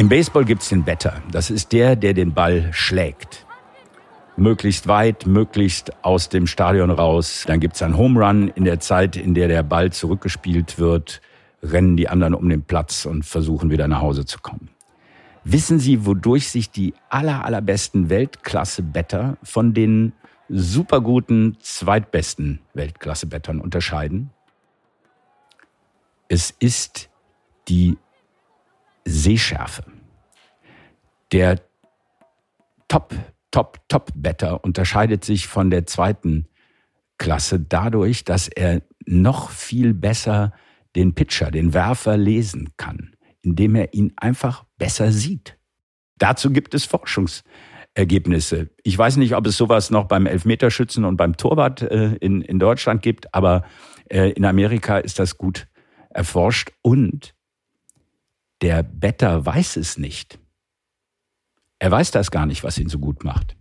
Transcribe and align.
Im 0.00 0.08
Baseball 0.08 0.46
gibt 0.46 0.62
es 0.62 0.70
den 0.70 0.82
Better. 0.82 1.20
Das 1.30 1.50
ist 1.50 1.72
der, 1.72 1.94
der 1.94 2.14
den 2.14 2.32
Ball 2.32 2.72
schlägt. 2.72 3.44
Möglichst 4.34 4.88
weit, 4.88 5.26
möglichst 5.26 5.92
aus 6.02 6.30
dem 6.30 6.46
Stadion 6.46 6.90
raus. 6.90 7.44
Dann 7.46 7.60
gibt 7.60 7.74
es 7.74 7.82
einen 7.82 7.98
Home 7.98 8.18
Run. 8.18 8.48
In 8.48 8.64
der 8.64 8.80
Zeit, 8.80 9.16
in 9.16 9.34
der 9.34 9.46
der 9.46 9.62
Ball 9.62 9.92
zurückgespielt 9.92 10.78
wird, 10.78 11.20
rennen 11.62 11.98
die 11.98 12.08
anderen 12.08 12.32
um 12.32 12.48
den 12.48 12.62
Platz 12.62 13.04
und 13.04 13.26
versuchen 13.26 13.68
wieder 13.68 13.88
nach 13.88 14.00
Hause 14.00 14.24
zu 14.24 14.38
kommen. 14.38 14.70
Wissen 15.44 15.78
Sie, 15.78 16.06
wodurch 16.06 16.48
sich 16.48 16.70
die 16.70 16.94
aller, 17.10 17.44
allerbesten 17.44 18.08
Weltklasse-Better 18.08 19.36
von 19.42 19.74
den 19.74 20.14
superguten 20.48 21.58
zweitbesten 21.60 22.60
Weltklasse-Bettern 22.72 23.60
unterscheiden? 23.60 24.30
Es 26.28 26.54
ist 26.58 27.10
die 27.68 27.98
Sehschärfe. 29.04 29.84
Der 31.32 31.60
Top, 32.88 33.14
Top, 33.50 33.78
Top-Better 33.88 34.64
unterscheidet 34.64 35.24
sich 35.24 35.46
von 35.46 35.70
der 35.70 35.86
zweiten 35.86 36.46
Klasse 37.18 37.60
dadurch, 37.60 38.24
dass 38.24 38.48
er 38.48 38.82
noch 39.06 39.50
viel 39.50 39.94
besser 39.94 40.52
den 40.96 41.14
Pitcher, 41.14 41.50
den 41.50 41.74
Werfer 41.74 42.16
lesen 42.16 42.70
kann, 42.76 43.14
indem 43.42 43.76
er 43.76 43.94
ihn 43.94 44.12
einfach 44.16 44.64
besser 44.78 45.12
sieht. 45.12 45.56
Dazu 46.18 46.50
gibt 46.50 46.74
es 46.74 46.84
Forschungsergebnisse. 46.84 48.70
Ich 48.82 48.98
weiß 48.98 49.16
nicht, 49.16 49.34
ob 49.34 49.46
es 49.46 49.56
sowas 49.56 49.90
noch 49.90 50.06
beim 50.06 50.26
Elfmeterschützen 50.26 51.04
und 51.04 51.16
beim 51.16 51.36
Torwart 51.36 51.82
äh, 51.82 52.16
in, 52.16 52.58
Deutschland 52.58 53.02
gibt, 53.02 53.32
aber 53.34 53.64
äh, 54.10 54.30
in 54.30 54.44
Amerika 54.44 54.98
ist 54.98 55.18
das 55.18 55.38
gut 55.38 55.68
erforscht 56.10 56.72
und 56.82 57.34
der 58.62 58.82
Better 58.82 59.44
weiß 59.44 59.76
es 59.76 59.98
nicht. 59.98 60.38
Er 61.78 61.90
weiß 61.90 62.10
das 62.10 62.30
gar 62.30 62.46
nicht, 62.46 62.62
was 62.62 62.78
ihn 62.78 62.88
so 62.88 62.98
gut 62.98 63.24
macht. 63.24 63.56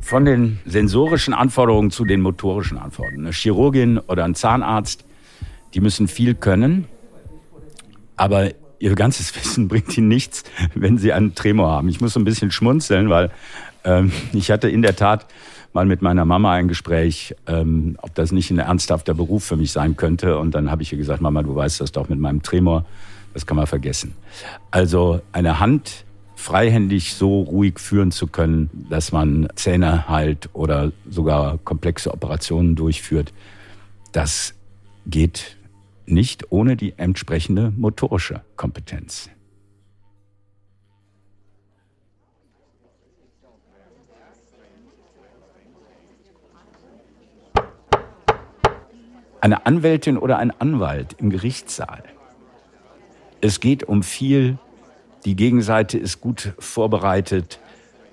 Von 0.00 0.24
den 0.24 0.58
sensorischen 0.66 1.32
Anforderungen 1.32 1.90
zu 1.90 2.04
den 2.04 2.20
motorischen 2.20 2.76
Anforderungen. 2.76 3.24
Eine 3.24 3.32
Chirurgin 3.32 3.98
oder 3.98 4.24
ein 4.24 4.34
Zahnarzt, 4.34 5.04
die 5.72 5.80
müssen 5.80 6.08
viel 6.08 6.34
können, 6.34 6.86
aber 8.16 8.50
ihr 8.80 8.94
ganzes 8.96 9.34
Wissen 9.36 9.68
bringt 9.68 9.96
ihnen 9.96 10.08
nichts, 10.08 10.44
wenn 10.74 10.98
sie 10.98 11.12
einen 11.12 11.34
Tremor 11.34 11.70
haben. 11.70 11.88
Ich 11.88 12.00
muss 12.00 12.12
so 12.12 12.20
ein 12.20 12.24
bisschen 12.24 12.50
schmunzeln, 12.50 13.08
weil 13.08 13.30
ähm, 13.84 14.12
ich 14.32 14.50
hatte 14.50 14.68
in 14.68 14.82
der 14.82 14.96
Tat 14.96 15.26
mal 15.74 15.84
mit 15.86 16.00
meiner 16.02 16.24
Mama 16.24 16.52
ein 16.52 16.68
Gespräch, 16.68 17.34
ähm, 17.46 17.98
ob 18.00 18.14
das 18.14 18.32
nicht 18.32 18.50
ein 18.50 18.58
ernsthafter 18.58 19.12
Beruf 19.12 19.44
für 19.44 19.56
mich 19.56 19.72
sein 19.72 19.96
könnte. 19.96 20.38
Und 20.38 20.54
dann 20.54 20.70
habe 20.70 20.82
ich 20.82 20.92
ihr 20.92 20.98
gesagt, 20.98 21.20
Mama, 21.20 21.42
du 21.42 21.54
weißt 21.54 21.80
das 21.80 21.92
doch 21.92 22.08
mit 22.08 22.18
meinem 22.18 22.42
Tremor, 22.42 22.86
das 23.34 23.44
kann 23.44 23.56
man 23.56 23.66
vergessen. 23.66 24.14
Also 24.70 25.20
eine 25.32 25.58
Hand 25.58 26.04
freihändig 26.36 27.14
so 27.14 27.40
ruhig 27.40 27.78
führen 27.80 28.12
zu 28.12 28.28
können, 28.28 28.70
dass 28.88 29.12
man 29.12 29.48
Zähne 29.56 30.08
heilt 30.08 30.48
oder 30.52 30.92
sogar 31.08 31.58
komplexe 31.58 32.12
Operationen 32.12 32.76
durchführt, 32.76 33.32
das 34.12 34.54
geht 35.06 35.56
nicht 36.06 36.52
ohne 36.52 36.76
die 36.76 36.94
entsprechende 36.98 37.72
motorische 37.76 38.42
Kompetenz. 38.56 39.30
Eine 49.44 49.66
Anwältin 49.66 50.16
oder 50.16 50.38
ein 50.38 50.58
Anwalt 50.58 51.16
im 51.18 51.28
Gerichtssaal. 51.28 52.02
Es 53.42 53.60
geht 53.60 53.84
um 53.84 54.02
viel, 54.02 54.56
die 55.26 55.36
Gegenseite 55.36 55.98
ist 55.98 56.22
gut 56.22 56.54
vorbereitet, 56.58 57.60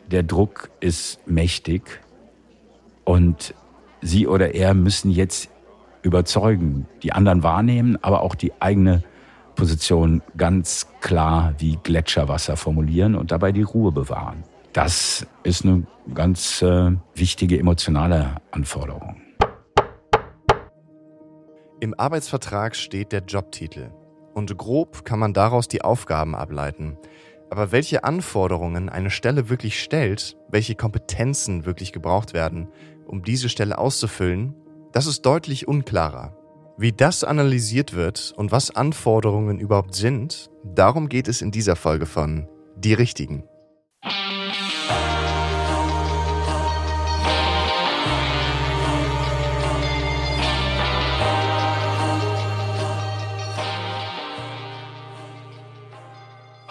der 0.07 0.23
Druck 0.23 0.69
ist 0.81 1.25
mächtig 1.25 2.01
und 3.05 3.53
sie 4.01 4.27
oder 4.27 4.55
er 4.55 4.73
müssen 4.73 5.09
jetzt 5.09 5.49
überzeugen, 6.01 6.85
die 7.01 7.13
anderen 7.13 7.43
wahrnehmen, 7.43 7.97
aber 8.01 8.23
auch 8.23 8.35
die 8.35 8.51
eigene 8.59 9.01
Position 9.55 10.21
ganz 10.35 10.87
klar 10.99 11.53
wie 11.59 11.79
Gletscherwasser 11.81 12.57
formulieren 12.57 13.15
und 13.15 13.31
dabei 13.31 13.53
die 13.53 13.61
Ruhe 13.61 13.93
bewahren. 13.93 14.43
Das 14.73 15.25
ist 15.43 15.63
eine 15.63 15.87
ganz 16.13 16.61
äh, 16.61 16.91
wichtige 17.15 17.57
emotionale 17.57 18.35
Anforderung. 18.51 19.20
Im 21.81 21.95
Arbeitsvertrag 21.99 22.75
steht 22.75 23.11
der 23.11 23.23
Jobtitel. 23.23 23.89
Und 24.35 24.55
grob 24.55 25.03
kann 25.03 25.17
man 25.17 25.33
daraus 25.33 25.67
die 25.67 25.81
Aufgaben 25.81 26.35
ableiten. 26.35 26.99
Aber 27.49 27.71
welche 27.71 28.03
Anforderungen 28.03 28.87
eine 28.87 29.09
Stelle 29.09 29.49
wirklich 29.49 29.81
stellt, 29.81 30.37
welche 30.47 30.75
Kompetenzen 30.75 31.65
wirklich 31.65 31.91
gebraucht 31.91 32.35
werden, 32.35 32.67
um 33.07 33.23
diese 33.23 33.49
Stelle 33.49 33.79
auszufüllen, 33.79 34.53
das 34.91 35.07
ist 35.07 35.23
deutlich 35.23 35.67
unklarer. 35.67 36.37
Wie 36.77 36.91
das 36.91 37.23
analysiert 37.23 37.95
wird 37.95 38.31
und 38.37 38.51
was 38.51 38.69
Anforderungen 38.69 39.59
überhaupt 39.59 39.95
sind, 39.95 40.51
darum 40.63 41.09
geht 41.09 41.27
es 41.27 41.41
in 41.41 41.49
dieser 41.49 41.75
Folge 41.75 42.05
von 42.05 42.47
Die 42.75 42.93
Richtigen. 42.93 43.43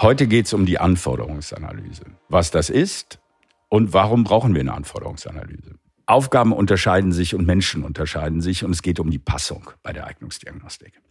Heute 0.02 0.26
geht 0.26 0.46
es 0.46 0.54
um 0.54 0.64
die 0.64 0.78
Anforderungsanalyse. 0.78 2.04
Was 2.30 2.50
das 2.50 2.70
ist 2.70 3.20
und 3.68 3.92
warum 3.92 4.24
brauchen 4.24 4.54
wir 4.54 4.62
eine 4.62 4.72
Anforderungsanalyse? 4.72 5.74
Aufgaben 6.06 6.54
unterscheiden 6.54 7.12
sich 7.12 7.34
und 7.34 7.46
Menschen 7.46 7.84
unterscheiden 7.84 8.40
sich 8.40 8.64
und 8.64 8.70
es 8.70 8.80
geht 8.80 8.98
um 8.98 9.10
die 9.10 9.18
Passung 9.18 9.70
bei 9.82 9.92
der 9.92 10.06
Eignungsdiagnostik. 10.06 11.02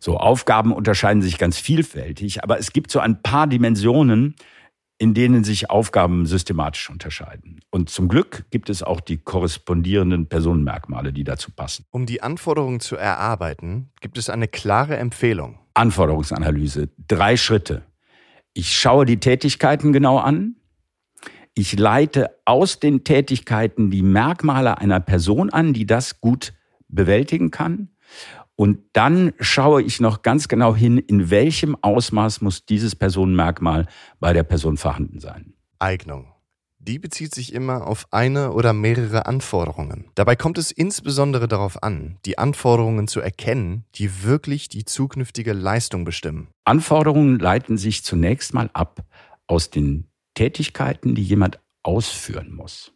So, 0.00 0.16
Aufgaben 0.16 0.72
unterscheiden 0.72 1.20
sich 1.20 1.36
ganz 1.36 1.58
vielfältig, 1.58 2.42
aber 2.42 2.58
es 2.58 2.72
gibt 2.72 2.90
so 2.90 2.98
ein 2.98 3.20
paar 3.20 3.46
Dimensionen, 3.46 4.36
in 4.96 5.12
denen 5.12 5.44
sich 5.44 5.68
Aufgaben 5.68 6.24
systematisch 6.24 6.88
unterscheiden. 6.88 7.60
Und 7.70 7.90
zum 7.90 8.08
Glück 8.08 8.46
gibt 8.50 8.70
es 8.70 8.82
auch 8.82 9.02
die 9.02 9.18
korrespondierenden 9.18 10.30
Personenmerkmale, 10.30 11.12
die 11.12 11.24
dazu 11.24 11.50
passen. 11.50 11.84
Um 11.90 12.06
die 12.06 12.22
Anforderungen 12.22 12.80
zu 12.80 12.96
erarbeiten, 12.96 13.90
gibt 14.00 14.16
es 14.16 14.30
eine 14.30 14.48
klare 14.48 14.96
Empfehlung. 14.96 15.58
Anforderungsanalyse. 15.74 16.88
Drei 17.06 17.36
Schritte. 17.36 17.82
Ich 18.58 18.76
schaue 18.76 19.06
die 19.06 19.20
Tätigkeiten 19.20 19.92
genau 19.92 20.18
an. 20.18 20.56
Ich 21.54 21.78
leite 21.78 22.30
aus 22.44 22.80
den 22.80 23.04
Tätigkeiten 23.04 23.88
die 23.88 24.02
Merkmale 24.02 24.78
einer 24.78 24.98
Person 24.98 25.48
an, 25.50 25.74
die 25.74 25.86
das 25.86 26.20
gut 26.20 26.54
bewältigen 26.88 27.52
kann. 27.52 27.90
Und 28.56 28.80
dann 28.94 29.32
schaue 29.38 29.84
ich 29.84 30.00
noch 30.00 30.22
ganz 30.22 30.48
genau 30.48 30.74
hin, 30.74 30.98
in 30.98 31.30
welchem 31.30 31.76
Ausmaß 31.80 32.40
muss 32.40 32.66
dieses 32.66 32.96
Personenmerkmal 32.96 33.86
bei 34.18 34.32
der 34.32 34.42
Person 34.42 34.76
vorhanden 34.76 35.20
sein. 35.20 35.54
Eignung 35.78 36.26
die 36.88 36.98
bezieht 36.98 37.34
sich 37.34 37.52
immer 37.52 37.86
auf 37.86 38.06
eine 38.12 38.52
oder 38.52 38.72
mehrere 38.72 39.26
Anforderungen. 39.26 40.10
Dabei 40.14 40.36
kommt 40.36 40.56
es 40.56 40.72
insbesondere 40.72 41.46
darauf 41.46 41.82
an, 41.82 42.16
die 42.24 42.38
Anforderungen 42.38 43.06
zu 43.08 43.20
erkennen, 43.20 43.84
die 43.96 44.22
wirklich 44.22 44.70
die 44.70 44.86
zukünftige 44.86 45.52
Leistung 45.52 46.04
bestimmen. 46.04 46.48
Anforderungen 46.64 47.38
leiten 47.38 47.76
sich 47.76 48.04
zunächst 48.04 48.54
mal 48.54 48.70
ab 48.72 49.04
aus 49.46 49.68
den 49.68 50.06
Tätigkeiten, 50.32 51.14
die 51.14 51.22
jemand 51.22 51.60
ausführen 51.82 52.54
muss. 52.54 52.92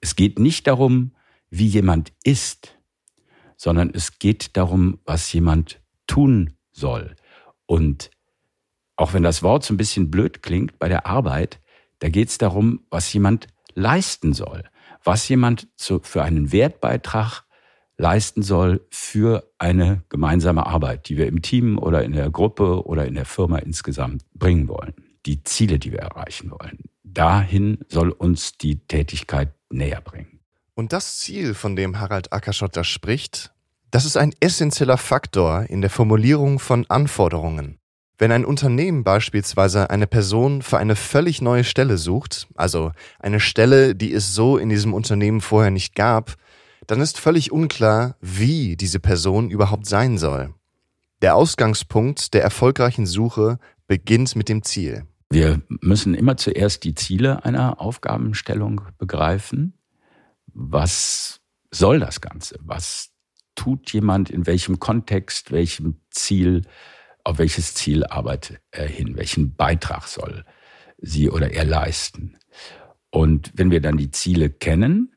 Es 0.00 0.16
geht 0.16 0.38
nicht 0.38 0.66
darum, 0.66 1.12
wie 1.50 1.66
jemand 1.66 2.14
ist, 2.24 2.78
sondern 3.58 3.90
es 3.92 4.18
geht 4.18 4.56
darum, 4.56 4.98
was 5.04 5.30
jemand 5.30 5.82
tun 6.06 6.54
soll. 6.72 7.16
Und 7.66 8.10
auch 8.96 9.12
wenn 9.12 9.22
das 9.22 9.42
Wort 9.42 9.62
so 9.62 9.74
ein 9.74 9.76
bisschen 9.76 10.10
blöd 10.10 10.42
klingt 10.42 10.78
bei 10.78 10.88
der 10.88 11.04
Arbeit, 11.04 11.60
da 12.00 12.08
geht 12.08 12.28
es 12.28 12.38
darum, 12.38 12.80
was 12.90 13.12
jemand 13.12 13.46
leisten 13.74 14.32
soll, 14.32 14.64
was 15.04 15.28
jemand 15.28 15.68
zu, 15.76 16.00
für 16.02 16.22
einen 16.22 16.52
Wertbeitrag 16.52 17.44
leisten 17.96 18.42
soll 18.42 18.86
für 18.90 19.44
eine 19.58 20.02
gemeinsame 20.08 20.66
Arbeit, 20.66 21.08
die 21.08 21.16
wir 21.16 21.26
im 21.26 21.42
Team 21.42 21.78
oder 21.78 22.02
in 22.02 22.12
der 22.12 22.30
Gruppe 22.30 22.86
oder 22.86 23.06
in 23.06 23.14
der 23.14 23.26
Firma 23.26 23.58
insgesamt 23.58 24.24
bringen 24.34 24.68
wollen. 24.68 24.94
Die 25.26 25.44
Ziele, 25.44 25.78
die 25.78 25.92
wir 25.92 26.00
erreichen 26.00 26.50
wollen. 26.50 26.84
Dahin 27.04 27.78
soll 27.88 28.10
uns 28.10 28.56
die 28.56 28.78
Tätigkeit 28.86 29.52
näher 29.70 30.00
bringen. 30.00 30.40
Und 30.74 30.94
das 30.94 31.18
Ziel, 31.18 31.52
von 31.52 31.76
dem 31.76 32.00
Harald 32.00 32.32
Ackerschotter 32.32 32.84
spricht, 32.84 33.52
das 33.90 34.06
ist 34.06 34.16
ein 34.16 34.32
essentieller 34.40 34.96
Faktor 34.96 35.64
in 35.68 35.80
der 35.80 35.90
Formulierung 35.90 36.58
von 36.58 36.86
Anforderungen. 36.88 37.79
Wenn 38.20 38.32
ein 38.32 38.44
Unternehmen 38.44 39.02
beispielsweise 39.02 39.88
eine 39.88 40.06
Person 40.06 40.60
für 40.60 40.76
eine 40.76 40.94
völlig 40.94 41.40
neue 41.40 41.64
Stelle 41.64 41.96
sucht, 41.96 42.48
also 42.54 42.92
eine 43.18 43.40
Stelle, 43.40 43.94
die 43.94 44.12
es 44.12 44.34
so 44.34 44.58
in 44.58 44.68
diesem 44.68 44.92
Unternehmen 44.92 45.40
vorher 45.40 45.70
nicht 45.70 45.94
gab, 45.94 46.34
dann 46.86 47.00
ist 47.00 47.18
völlig 47.18 47.50
unklar, 47.50 48.16
wie 48.20 48.76
diese 48.76 49.00
Person 49.00 49.48
überhaupt 49.50 49.86
sein 49.86 50.18
soll. 50.18 50.52
Der 51.22 51.34
Ausgangspunkt 51.34 52.34
der 52.34 52.42
erfolgreichen 52.42 53.06
Suche 53.06 53.58
beginnt 53.86 54.36
mit 54.36 54.50
dem 54.50 54.64
Ziel. 54.64 55.06
Wir 55.30 55.62
müssen 55.80 56.12
immer 56.12 56.36
zuerst 56.36 56.84
die 56.84 56.94
Ziele 56.94 57.46
einer 57.46 57.80
Aufgabenstellung 57.80 58.82
begreifen. 58.98 59.78
Was 60.52 61.40
soll 61.70 62.00
das 62.00 62.20
Ganze? 62.20 62.58
Was 62.60 63.12
tut 63.54 63.90
jemand 63.94 64.28
in 64.28 64.46
welchem 64.46 64.78
Kontext, 64.78 65.52
welchem 65.52 66.02
Ziel 66.10 66.66
auf 67.30 67.38
welches 67.38 67.74
Ziel 67.74 68.04
arbeitet 68.04 68.60
er 68.72 68.86
hin, 68.86 69.16
welchen 69.16 69.54
Beitrag 69.54 70.08
soll 70.08 70.44
sie 70.98 71.30
oder 71.30 71.52
er 71.52 71.64
leisten. 71.64 72.36
Und 73.10 73.52
wenn 73.54 73.70
wir 73.70 73.80
dann 73.80 73.96
die 73.96 74.10
Ziele 74.10 74.50
kennen, 74.50 75.14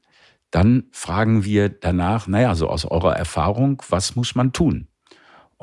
dann 0.52 0.86
fragen 0.92 1.44
wir 1.44 1.70
danach, 1.70 2.28
naja, 2.28 2.54
so 2.54 2.70
aus 2.70 2.86
eurer 2.86 3.16
Erfahrung, 3.16 3.82
was 3.90 4.16
muss 4.16 4.36
man 4.36 4.54
tun? 4.54 4.88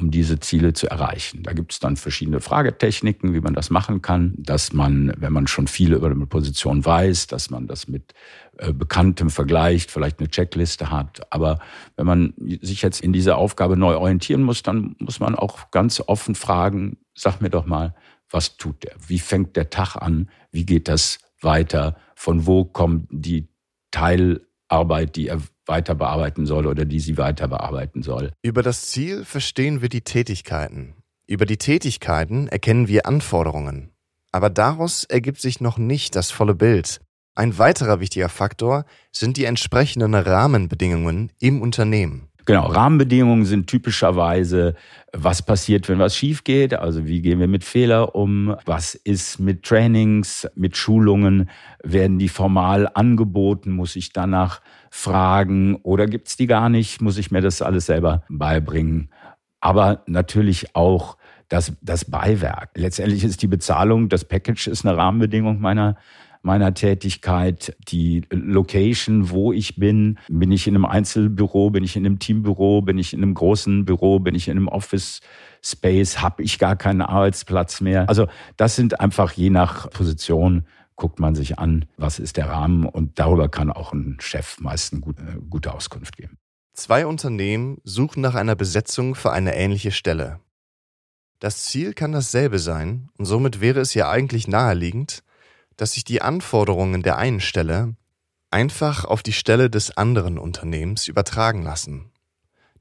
Um 0.00 0.10
diese 0.10 0.40
Ziele 0.40 0.72
zu 0.72 0.90
erreichen. 0.90 1.42
Da 1.42 1.52
gibt 1.52 1.72
es 1.72 1.78
dann 1.78 1.96
verschiedene 1.96 2.40
Fragetechniken, 2.40 3.34
wie 3.34 3.40
man 3.40 3.54
das 3.54 3.68
machen 3.68 4.00
kann, 4.00 4.32
dass 4.38 4.72
man, 4.72 5.12
wenn 5.18 5.32
man 5.32 5.46
schon 5.46 5.66
viel 5.66 5.92
über 5.92 6.10
eine 6.10 6.26
Position 6.26 6.84
weiß, 6.84 7.26
dass 7.26 7.50
man 7.50 7.66
das 7.66 7.86
mit 7.86 8.14
äh, 8.58 8.72
Bekanntem 8.72 9.28
vergleicht, 9.30 9.90
vielleicht 9.90 10.18
eine 10.18 10.30
Checkliste 10.30 10.90
hat. 10.90 11.20
Aber 11.30 11.58
wenn 11.96 12.06
man 12.06 12.34
sich 12.62 12.82
jetzt 12.82 13.02
in 13.02 13.12
dieser 13.12 13.36
Aufgabe 13.36 13.76
neu 13.76 13.96
orientieren 13.96 14.42
muss, 14.42 14.62
dann 14.62 14.96
muss 14.98 15.20
man 15.20 15.34
auch 15.34 15.70
ganz 15.70 16.02
offen 16.06 16.34
fragen, 16.34 16.96
sag 17.14 17.40
mir 17.40 17.50
doch 17.50 17.66
mal, 17.66 17.94
was 18.30 18.56
tut 18.56 18.82
der? 18.84 18.94
Wie 19.06 19.18
fängt 19.18 19.56
der 19.56 19.70
Tag 19.70 19.96
an? 19.96 20.30
Wie 20.50 20.64
geht 20.64 20.88
das 20.88 21.18
weiter? 21.42 21.96
Von 22.14 22.46
wo 22.46 22.64
kommen 22.64 23.06
die 23.10 23.48
Teilarbeit, 23.90 25.16
die 25.16 25.28
er 25.28 25.40
weiter 25.70 25.94
bearbeiten 25.94 26.44
soll 26.44 26.66
oder 26.66 26.84
die 26.84 27.00
sie 27.00 27.16
weiter 27.16 27.48
bearbeiten 27.48 28.02
soll. 28.02 28.32
Über 28.42 28.62
das 28.62 28.90
Ziel 28.90 29.24
verstehen 29.24 29.80
wir 29.80 29.88
die 29.88 30.02
Tätigkeiten. 30.02 30.96
Über 31.26 31.46
die 31.46 31.56
Tätigkeiten 31.56 32.48
erkennen 32.48 32.88
wir 32.88 33.06
Anforderungen. 33.06 33.90
Aber 34.32 34.50
daraus 34.50 35.04
ergibt 35.04 35.40
sich 35.40 35.60
noch 35.60 35.78
nicht 35.78 36.14
das 36.16 36.30
volle 36.30 36.54
Bild. 36.54 37.00
Ein 37.34 37.56
weiterer 37.56 38.00
wichtiger 38.00 38.28
Faktor 38.28 38.84
sind 39.12 39.36
die 39.36 39.44
entsprechenden 39.44 40.14
Rahmenbedingungen 40.14 41.32
im 41.38 41.62
Unternehmen. 41.62 42.29
Genau, 42.50 42.66
Rahmenbedingungen 42.66 43.44
sind 43.44 43.68
typischerweise, 43.68 44.74
was 45.12 45.40
passiert, 45.40 45.88
wenn 45.88 46.00
was 46.00 46.16
schief 46.16 46.42
geht, 46.42 46.74
also 46.74 47.06
wie 47.06 47.22
gehen 47.22 47.38
wir 47.38 47.46
mit 47.46 47.62
Fehler 47.62 48.16
um, 48.16 48.56
was 48.64 48.96
ist 48.96 49.38
mit 49.38 49.62
Trainings, 49.62 50.48
mit 50.56 50.76
Schulungen, 50.76 51.48
werden 51.84 52.18
die 52.18 52.28
formal 52.28 52.90
angeboten, 52.92 53.70
muss 53.70 53.94
ich 53.94 54.12
danach 54.12 54.62
fragen? 54.90 55.76
Oder 55.84 56.08
gibt 56.08 56.26
es 56.26 56.36
die 56.36 56.48
gar 56.48 56.68
nicht, 56.70 57.00
muss 57.00 57.18
ich 57.18 57.30
mir 57.30 57.40
das 57.40 57.62
alles 57.62 57.86
selber 57.86 58.24
beibringen. 58.28 59.10
Aber 59.60 60.02
natürlich 60.08 60.74
auch 60.74 61.18
das, 61.48 61.72
das 61.82 62.04
Beiwerk. 62.04 62.70
Letztendlich 62.74 63.22
ist 63.22 63.42
die 63.42 63.46
Bezahlung, 63.46 64.08
das 64.08 64.24
Package 64.24 64.66
ist 64.66 64.84
eine 64.84 64.96
Rahmenbedingung 64.96 65.60
meiner 65.60 65.96
meiner 66.42 66.74
Tätigkeit, 66.74 67.76
die 67.88 68.22
Location, 68.30 69.30
wo 69.30 69.52
ich 69.52 69.76
bin. 69.76 70.18
Bin 70.28 70.52
ich 70.52 70.66
in 70.66 70.74
einem 70.74 70.86
Einzelbüro, 70.86 71.70
bin 71.70 71.84
ich 71.84 71.96
in 71.96 72.06
einem 72.06 72.18
Teambüro, 72.18 72.82
bin 72.82 72.98
ich 72.98 73.12
in 73.12 73.22
einem 73.22 73.34
großen 73.34 73.84
Büro, 73.84 74.20
bin 74.20 74.34
ich 74.34 74.48
in 74.48 74.56
einem 74.56 74.68
Office 74.68 75.20
Space, 75.62 76.20
habe 76.20 76.42
ich 76.42 76.58
gar 76.58 76.76
keinen 76.76 77.02
Arbeitsplatz 77.02 77.80
mehr. 77.80 78.08
Also 78.08 78.26
das 78.56 78.76
sind 78.76 79.00
einfach 79.00 79.32
je 79.32 79.50
nach 79.50 79.90
Position 79.90 80.64
guckt 80.96 81.18
man 81.18 81.34
sich 81.34 81.58
an, 81.58 81.86
was 81.96 82.18
ist 82.18 82.36
der 82.36 82.50
Rahmen 82.50 82.84
und 82.84 83.18
darüber 83.18 83.48
kann 83.48 83.72
auch 83.72 83.94
ein 83.94 84.18
Chef 84.20 84.60
meist 84.60 84.92
eine 84.92 85.00
gute, 85.00 85.24
gute 85.48 85.72
Auskunft 85.72 86.14
geben. 86.14 86.36
Zwei 86.74 87.06
Unternehmen 87.06 87.78
suchen 87.84 88.20
nach 88.20 88.34
einer 88.34 88.54
Besetzung 88.54 89.14
für 89.14 89.32
eine 89.32 89.56
ähnliche 89.56 89.92
Stelle. 89.92 90.40
Das 91.38 91.64
Ziel 91.64 91.94
kann 91.94 92.12
dasselbe 92.12 92.58
sein 92.58 93.08
und 93.16 93.24
somit 93.24 93.62
wäre 93.62 93.80
es 93.80 93.94
ja 93.94 94.10
eigentlich 94.10 94.46
naheliegend, 94.46 95.22
dass 95.80 95.92
sich 95.92 96.04
die 96.04 96.20
Anforderungen 96.20 97.02
der 97.02 97.16
einen 97.16 97.40
Stelle 97.40 97.96
einfach 98.50 99.06
auf 99.06 99.22
die 99.22 99.32
Stelle 99.32 99.70
des 99.70 99.96
anderen 99.96 100.36
Unternehmens 100.36 101.08
übertragen 101.08 101.62
lassen. 101.62 102.10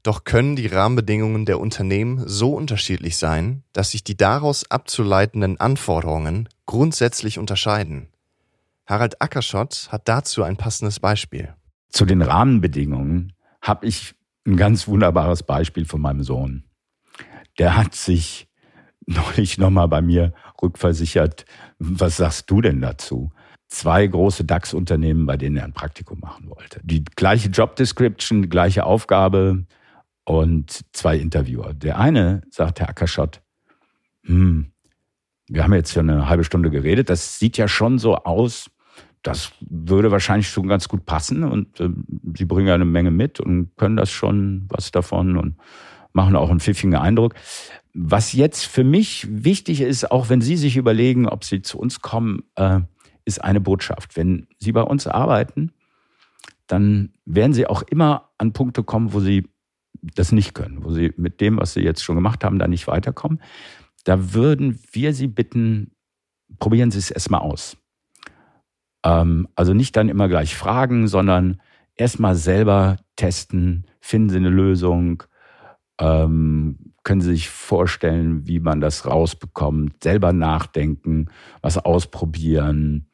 Doch 0.02 0.24
können 0.24 0.54
die 0.54 0.66
Rahmenbedingungen 0.66 1.46
der 1.46 1.60
Unternehmen 1.60 2.22
so 2.26 2.52
unterschiedlich 2.52 3.16
sein, 3.16 3.62
dass 3.72 3.92
sich 3.92 4.04
die 4.04 4.18
daraus 4.18 4.70
abzuleitenden 4.70 5.58
Anforderungen 5.58 6.50
grundsätzlich 6.66 7.38
unterscheiden. 7.38 8.08
Harald 8.84 9.22
Ackerschott 9.22 9.88
hat 9.90 10.06
dazu 10.06 10.42
ein 10.42 10.58
passendes 10.58 11.00
Beispiel. 11.00 11.54
Zu 11.88 12.04
den 12.04 12.20
Rahmenbedingungen 12.20 13.32
habe 13.62 13.86
ich 13.86 14.14
ein 14.46 14.58
ganz 14.58 14.86
wunderbares 14.86 15.42
Beispiel 15.42 15.86
von 15.86 16.02
meinem 16.02 16.22
Sohn. 16.22 16.64
Der 17.58 17.78
hat 17.78 17.94
sich 17.94 18.46
neulich 19.06 19.56
nochmal 19.56 19.88
bei 19.88 20.02
mir 20.02 20.34
rückversichert. 20.62 21.44
Was 21.80 22.18
sagst 22.18 22.50
du 22.50 22.60
denn 22.60 22.80
dazu? 22.82 23.32
Zwei 23.68 24.06
große 24.06 24.44
DAX-Unternehmen, 24.44 25.24
bei 25.24 25.36
denen 25.36 25.56
er 25.56 25.64
ein 25.64 25.72
Praktikum 25.72 26.20
machen 26.20 26.50
wollte. 26.50 26.80
Die 26.84 27.04
gleiche 27.04 27.48
Job 27.48 27.74
Description, 27.76 28.50
gleiche 28.50 28.84
Aufgabe 28.84 29.64
und 30.24 30.80
zwei 30.92 31.16
Interviewer. 31.16 31.72
Der 31.72 31.98
eine 31.98 32.42
sagt, 32.50 32.80
Herr 32.80 32.90
Ackerschott, 32.90 33.40
hm, 34.24 34.72
wir 35.48 35.64
haben 35.64 35.72
jetzt 35.72 35.94
ja 35.94 36.02
eine 36.02 36.28
halbe 36.28 36.44
Stunde 36.44 36.70
geredet, 36.70 37.08
das 37.08 37.38
sieht 37.38 37.56
ja 37.56 37.66
schon 37.66 37.98
so 37.98 38.16
aus, 38.16 38.70
das 39.22 39.52
würde 39.60 40.10
wahrscheinlich 40.10 40.48
schon 40.48 40.68
ganz 40.68 40.86
gut 40.86 41.06
passen 41.06 41.44
und 41.44 41.80
äh, 41.80 41.88
Sie 42.36 42.44
bringen 42.44 42.68
ja 42.68 42.74
eine 42.74 42.84
Menge 42.84 43.10
mit 43.10 43.40
und 43.40 43.76
können 43.76 43.96
das 43.96 44.10
schon 44.10 44.66
was 44.68 44.90
davon 44.90 45.36
und 45.36 45.56
machen 46.12 46.36
auch 46.36 46.50
einen 46.50 46.60
pfiffigen 46.60 46.94
Eindruck. 46.94 47.34
Was 47.92 48.32
jetzt 48.32 48.66
für 48.66 48.84
mich 48.84 49.26
wichtig 49.28 49.80
ist, 49.80 50.10
auch 50.10 50.28
wenn 50.28 50.40
Sie 50.40 50.56
sich 50.56 50.76
überlegen, 50.76 51.28
ob 51.28 51.44
Sie 51.44 51.62
zu 51.62 51.78
uns 51.78 52.00
kommen, 52.00 52.44
äh, 52.54 52.80
ist 53.24 53.42
eine 53.42 53.60
Botschaft. 53.60 54.16
Wenn 54.16 54.46
Sie 54.58 54.72
bei 54.72 54.82
uns 54.82 55.06
arbeiten, 55.06 55.72
dann 56.66 57.12
werden 57.24 57.52
Sie 57.52 57.66
auch 57.66 57.82
immer 57.82 58.30
an 58.38 58.52
Punkte 58.52 58.84
kommen, 58.84 59.12
wo 59.12 59.20
Sie 59.20 59.48
das 60.02 60.32
nicht 60.32 60.54
können, 60.54 60.84
wo 60.84 60.90
Sie 60.90 61.12
mit 61.16 61.40
dem, 61.40 61.58
was 61.58 61.74
Sie 61.74 61.80
jetzt 61.80 62.02
schon 62.02 62.14
gemacht 62.14 62.44
haben, 62.44 62.58
da 62.58 62.68
nicht 62.68 62.86
weiterkommen. 62.86 63.40
Da 64.04 64.32
würden 64.32 64.80
wir 64.92 65.12
Sie 65.12 65.26
bitten, 65.26 65.92
probieren 66.58 66.90
Sie 66.90 66.98
es 66.98 67.10
erstmal 67.10 67.40
aus. 67.40 67.76
Ähm, 69.04 69.48
also 69.56 69.74
nicht 69.74 69.96
dann 69.96 70.08
immer 70.08 70.28
gleich 70.28 70.54
fragen, 70.54 71.08
sondern 71.08 71.60
erstmal 71.96 72.34
selber 72.34 72.96
testen, 73.16 73.86
finden 74.00 74.30
Sie 74.30 74.36
eine 74.36 74.48
Lösung, 74.48 75.22
ähm, 76.00 76.94
können 77.02 77.20
Sie 77.20 77.30
sich 77.30 77.48
vorstellen, 77.48 78.46
wie 78.46 78.60
man 78.60 78.80
das 78.80 79.06
rausbekommt, 79.06 80.02
selber 80.02 80.32
nachdenken, 80.32 81.28
was 81.62 81.78
ausprobieren. 81.78 83.08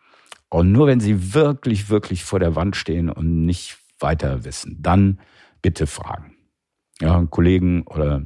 Und 0.48 0.72
nur 0.72 0.86
wenn 0.86 1.00
Sie 1.00 1.34
wirklich, 1.34 1.90
wirklich 1.90 2.24
vor 2.24 2.38
der 2.38 2.54
Wand 2.54 2.76
stehen 2.76 3.10
und 3.10 3.44
nicht 3.44 3.78
weiter 3.98 4.44
wissen, 4.44 4.78
dann 4.80 5.20
bitte 5.62 5.86
fragen. 5.86 6.36
Ja, 7.00 7.16
einen 7.16 7.30
Kollegen 7.30 7.82
oder, 7.82 8.24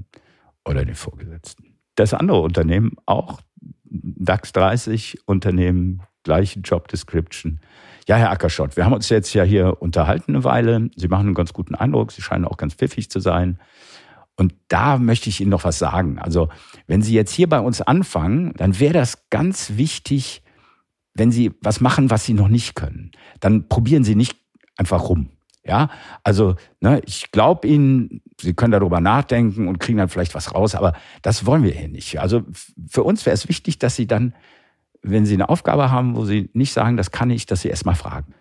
oder 0.64 0.84
den 0.84 0.94
Vorgesetzten. 0.94 1.78
Das 1.94 2.14
andere 2.14 2.40
Unternehmen 2.40 2.92
auch, 3.06 3.40
DAX 3.84 4.52
30 4.52 5.26
Unternehmen, 5.26 6.02
gleiche 6.22 6.60
Job 6.60 6.88
Description. 6.88 7.60
Ja, 8.06 8.16
Herr 8.16 8.30
Ackerschott, 8.30 8.76
wir 8.76 8.84
haben 8.84 8.92
uns 8.92 9.08
jetzt 9.08 9.34
ja 9.34 9.42
hier 9.42 9.80
unterhalten 9.82 10.34
eine 10.34 10.44
Weile. 10.44 10.90
Sie 10.96 11.08
machen 11.08 11.26
einen 11.26 11.34
ganz 11.34 11.52
guten 11.52 11.74
Eindruck. 11.74 12.12
Sie 12.12 12.22
scheinen 12.22 12.44
auch 12.44 12.56
ganz 12.56 12.74
pfiffig 12.74 13.10
zu 13.10 13.20
sein. 13.20 13.58
Und 14.40 14.54
da 14.68 14.96
möchte 14.96 15.28
ich 15.28 15.42
Ihnen 15.42 15.50
noch 15.50 15.64
was 15.64 15.78
sagen. 15.78 16.18
Also, 16.18 16.48
wenn 16.86 17.02
Sie 17.02 17.12
jetzt 17.12 17.32
hier 17.32 17.46
bei 17.46 17.60
uns 17.60 17.82
anfangen, 17.82 18.54
dann 18.56 18.80
wäre 18.80 18.94
das 18.94 19.28
ganz 19.28 19.76
wichtig, 19.76 20.42
wenn 21.12 21.30
Sie 21.30 21.52
was 21.60 21.82
machen, 21.82 22.08
was 22.08 22.24
Sie 22.24 22.32
noch 22.32 22.48
nicht 22.48 22.74
können. 22.74 23.10
Dann 23.40 23.68
probieren 23.68 24.02
Sie 24.02 24.14
nicht 24.14 24.38
einfach 24.78 25.10
rum. 25.10 25.28
Ja, 25.62 25.90
also 26.24 26.56
ne, 26.80 27.02
ich 27.04 27.32
glaube 27.32 27.68
Ihnen, 27.68 28.22
Sie 28.40 28.54
können 28.54 28.72
darüber 28.72 28.98
nachdenken 29.02 29.68
und 29.68 29.78
kriegen 29.78 29.98
dann 29.98 30.08
vielleicht 30.08 30.34
was 30.34 30.54
raus, 30.54 30.74
aber 30.74 30.94
das 31.20 31.44
wollen 31.44 31.62
wir 31.62 31.72
hier 31.72 31.88
nicht. 31.88 32.18
Also 32.18 32.42
für 32.88 33.02
uns 33.02 33.26
wäre 33.26 33.34
es 33.34 33.46
wichtig, 33.46 33.78
dass 33.78 33.94
Sie 33.94 34.06
dann, 34.06 34.34
wenn 35.02 35.26
Sie 35.26 35.34
eine 35.34 35.50
Aufgabe 35.50 35.90
haben, 35.90 36.16
wo 36.16 36.24
Sie 36.24 36.48
nicht 36.54 36.72
sagen, 36.72 36.96
das 36.96 37.10
kann 37.10 37.28
ich, 37.28 37.44
dass 37.44 37.60
Sie 37.60 37.68
erstmal 37.68 37.94
fragen. 37.94 38.32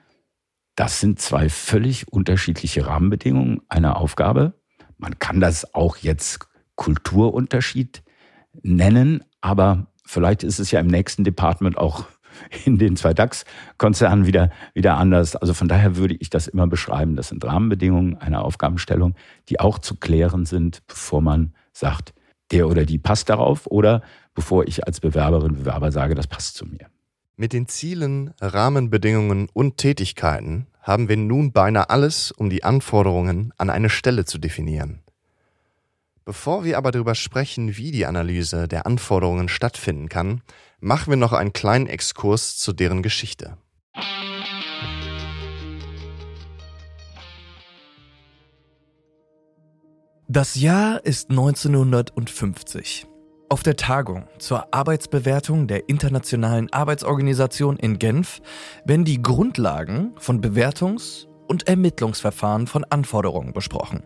Das 0.77 1.01
sind 1.01 1.20
zwei 1.20 1.50
völlig 1.50 2.08
unterschiedliche 2.08 2.88
Rahmenbedingungen 2.88 3.60
einer 3.68 3.98
Aufgabe. 3.98 4.59
Man 5.00 5.18
kann 5.18 5.39
das 5.39 5.74
auch 5.74 5.98
jetzt 5.98 6.39
Kulturunterschied 6.75 8.03
nennen, 8.62 9.24
aber 9.41 9.88
vielleicht 10.06 10.44
ist 10.44 10.60
es 10.60 10.72
ja 10.72 10.79
im 10.79 10.88
nächsten 10.88 11.24
Department 11.24 11.77
auch 11.77 12.06
in 12.65 12.77
den 12.77 12.96
zwei 12.98 13.13
DAX-Konzernen 13.13 14.27
wieder, 14.27 14.51
wieder 14.74 14.98
anders. 14.98 15.36
Also 15.36 15.53
von 15.53 15.68
daher 15.68 15.96
würde 15.96 16.15
ich 16.15 16.29
das 16.29 16.48
immer 16.48 16.68
beschreiben. 16.68 17.15
Das 17.15 17.29
sind 17.29 17.44
Rahmenbedingungen 17.46 18.18
einer 18.18 18.44
Aufgabenstellung, 18.44 19.15
die 19.48 19.60
auch 19.60 19.79
zu 19.79 19.96
klären 19.96 20.46
sind, 20.46 20.86
bevor 20.86 21.22
man 21.22 21.53
sagt, 21.72 22.13
der 22.51 22.68
oder 22.68 22.86
die 22.86 22.98
passt 22.98 23.29
darauf 23.29 23.68
oder 23.68 24.01
bevor 24.34 24.68
ich 24.68 24.86
als 24.86 25.00
Bewerberin, 25.00 25.53
Bewerber 25.53 25.91
sage, 25.91 26.13
das 26.13 26.27
passt 26.27 26.56
zu 26.56 26.65
mir. 26.65 26.88
Mit 27.38 27.53
den 27.53 27.68
Zielen, 27.68 28.34
Rahmenbedingungen 28.41 29.48
und 29.53 29.77
Tätigkeiten 29.77 30.68
haben 30.80 31.10
wir 31.10 31.18
nun 31.18 31.52
beinahe 31.52 31.90
alles, 31.90 32.32
um 32.32 32.50
die 32.50 32.64
Anforderungen 32.64 33.54
an 33.58 33.70
eine 33.70 33.90
Stelle 33.90 34.26
zu 34.26 34.38
definieren. 34.38 35.02
Bevor 36.26 36.64
wir 36.64 36.78
aber 36.78 36.92
darüber 36.92 37.16
sprechen, 37.16 37.76
wie 37.76 37.92
die 37.92 38.06
Analyse 38.06 38.68
der 38.68 38.86
Anforderungen 38.86 39.50
stattfinden 39.50 40.10
kann, 40.10 40.42
machen 40.80 41.12
wir 41.12 41.18
noch 41.18 41.34
einen 41.34 41.54
kleinen 41.54 41.88
Exkurs 41.88 42.58
zu 42.58 42.72
deren 42.72 43.02
Geschichte. 43.02 43.58
Das 50.28 50.54
Jahr 50.54 51.04
ist 51.04 51.32
1950. 51.32 53.09
Auf 53.51 53.63
der 53.63 53.75
Tagung 53.75 54.27
zur 54.38 54.72
Arbeitsbewertung 54.75 55.65
der 55.65 55.89
Internationalen 55.89 56.72
Arbeitsorganisation 56.72 57.77
in 57.77 57.98
Genf 57.98 58.41
werden 58.86 59.06
die 59.06 59.24
Grundlagen 59.24 60.13
von 60.20 60.39
Bewertungs- 60.39 61.27
und 61.48 61.68
Ermittlungsverfahren 61.68 62.68
von 62.68 62.84
Anforderungen 62.84 63.51
besprochen. 63.51 64.03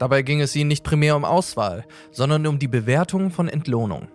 Dabei 0.00 0.22
ging 0.22 0.40
es 0.40 0.56
ihnen 0.56 0.66
nicht 0.66 0.82
primär 0.82 1.14
um 1.14 1.24
Auswahl, 1.24 1.84
sondern 2.10 2.48
um 2.48 2.58
die 2.58 2.66
Bewertung 2.66 3.30
von 3.30 3.48
Entlohnung. 3.48 4.08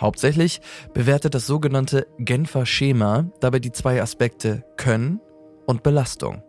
Hauptsächlich 0.00 0.60
bewertet 0.92 1.36
das 1.36 1.46
sogenannte 1.46 2.08
Genfer 2.18 2.66
Schema 2.66 3.30
dabei 3.38 3.60
die 3.60 3.70
zwei 3.70 4.02
Aspekte 4.02 4.64
Können 4.76 5.20
und 5.66 5.84
Belastung. 5.84 6.42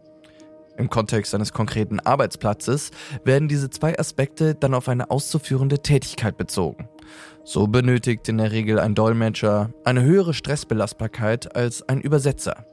Im 0.77 0.89
Kontext 0.89 1.34
eines 1.34 1.53
konkreten 1.53 2.00
Arbeitsplatzes 2.00 2.91
werden 3.24 3.48
diese 3.48 3.70
zwei 3.70 3.98
Aspekte 3.98 4.55
dann 4.55 4.74
auf 4.74 4.89
eine 4.89 5.10
auszuführende 5.10 5.79
Tätigkeit 5.79 6.38
bezogen. 6.38 6.89
So 7.44 7.67
benötigt 7.67 8.27
in 8.27 8.39
der 8.39 8.51
Regel 8.51 8.79
ein 8.79 8.96
Dolmetscher 8.96 9.70
eine 9.84 10.03
höhere 10.03 10.34
Stressbelastbarkeit 10.34 11.55
als 11.55 11.88
ein 11.88 12.01
Übersetzer, 12.01 12.65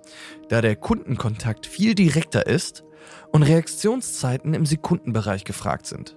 da 0.49 0.61
der 0.61 0.76
Kundenkontakt 0.76 1.66
viel 1.66 1.94
direkter 1.94 2.47
ist 2.47 2.82
und 3.30 3.42
Reaktionszeiten 3.42 4.54
im 4.54 4.66
Sekundenbereich 4.66 5.44
gefragt 5.44 5.87
sind. 5.87 6.16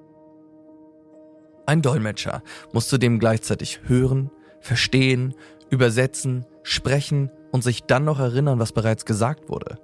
Ein 1.65 1.81
Dolmetscher 1.81 2.43
muss 2.73 2.87
zudem 2.87 3.19
gleichzeitig 3.19 3.81
hören, 3.85 4.31
verstehen, 4.59 5.35
übersetzen, 5.69 6.45
sprechen 6.63 7.31
und 7.51 7.63
sich 7.63 7.83
dann 7.83 8.05
noch 8.05 8.19
erinnern, 8.19 8.59
was 8.59 8.71
bereits 8.71 9.05
gesagt 9.05 9.49
wurde. 9.49 9.77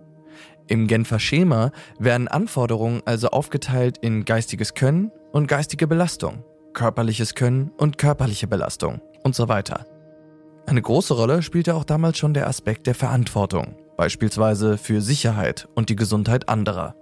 Im 0.72 0.88
Genfer 0.88 1.20
Schema 1.20 1.72
werden 2.00 2.30
Anforderungen 2.30 3.02
also 3.04 3.28
aufgeteilt 3.28 3.98
in 3.98 4.24
geistiges 4.24 4.74
Können 4.74 5.12
und 5.34 5.48
geistige 5.48 5.86
Belastung, 5.86 6.46
körperliches 6.72 7.36
Können 7.36 7.72
und 7.78 7.98
körperliche 7.98 8.48
Belastung 8.48 9.02
und 9.22 9.36
so 9.36 9.50
weiter. 9.50 9.86
Eine 10.66 10.82
große 10.82 11.14
Rolle 11.14 11.42
spielte 11.42 11.76
auch 11.76 11.84
damals 11.84 12.18
schon 12.18 12.34
der 12.34 12.48
Aspekt 12.48 12.88
der 12.88 12.96
Verantwortung, 12.96 13.76
beispielsweise 13.98 14.78
für 14.78 15.02
Sicherheit 15.02 15.68
und 15.76 15.90
die 15.90 15.98
Gesundheit 15.98 16.48
anderer. 16.48 16.96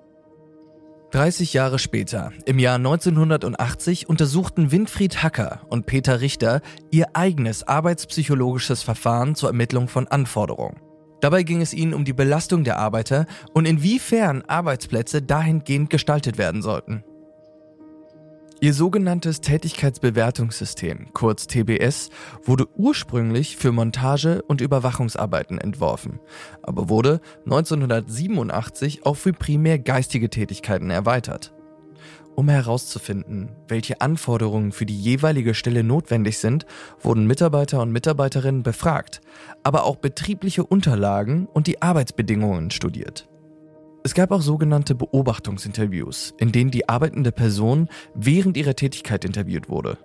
30 1.12 1.54
Jahre 1.54 1.78
später, 1.78 2.32
im 2.48 2.58
Jahr 2.58 2.78
1980, 2.78 4.10
untersuchten 4.10 4.72
Winfried 4.72 5.22
Hacker 5.22 5.62
und 5.70 5.86
Peter 5.86 6.22
Richter 6.22 6.62
ihr 6.90 7.10
eigenes 7.14 7.68
arbeitspsychologisches 7.68 8.82
Verfahren 8.82 9.36
zur 9.36 9.50
Ermittlung 9.50 9.90
von 9.90 10.08
Anforderungen. 10.08 10.89
Dabei 11.22 11.44
ging 11.44 11.62
es 11.62 11.74
ihnen 11.74 11.94
um 11.94 12.06
die 12.06 12.14
Belastung 12.14 12.64
der 12.64 12.78
Arbeiter 12.78 13.26
und 13.54 13.66
inwiefern 13.66 14.44
Arbeitsplätze 14.48 15.22
dahingehend 15.22 15.90
gestaltet 15.90 16.38
werden 16.38 16.62
sollten. 16.62 17.04
Ihr 18.62 18.74
sogenanntes 18.74 19.40
Tätigkeitsbewertungssystem, 19.40 21.14
kurz 21.14 21.48
TBS, 21.48 22.10
wurde 22.44 22.68
ursprünglich 22.76 23.56
für 23.56 23.72
Montage- 23.72 24.42
und 24.42 24.60
Überwachungsarbeiten 24.60 25.60
entworfen, 25.60 26.20
aber 26.62 26.90
wurde 26.90 27.22
1987 27.46 29.06
auch 29.06 29.16
für 29.16 29.32
primär 29.32 29.80
geistige 29.80 30.30
Tätigkeiten 30.30 30.90
erweitert. 30.90 31.54
Um 32.40 32.48
herauszufinden, 32.48 33.50
welche 33.68 34.00
Anforderungen 34.00 34.72
für 34.72 34.86
die 34.86 34.98
jeweilige 34.98 35.54
Stelle 35.54 35.84
notwendig 35.84 36.38
sind, 36.38 36.66
wurden 37.02 37.28
Mitarbeiter 37.28 37.82
und 37.82 37.92
Mitarbeiterinnen 37.92 38.64
befragt, 38.64 39.20
aber 39.62 39.84
auch 39.84 39.98
betriebliche 39.98 40.66
Unterlagen 40.66 41.48
und 41.48 41.68
die 41.68 41.82
Arbeitsbedingungen 41.82 42.72
studiert. 42.72 43.28
Es 44.06 44.14
gab 44.14 44.32
auch 44.32 44.42
sogenannte 44.42 44.96
Beobachtungsinterviews, 44.96 46.34
in 46.38 46.54
denen 46.54 46.72
die 46.72 46.88
arbeitende 46.88 47.34
Person 47.34 47.90
während 48.16 48.56
ihrer 48.56 48.74
Tätigkeit 48.78 49.26
interviewt 49.26 49.68
wurde. 49.68 49.98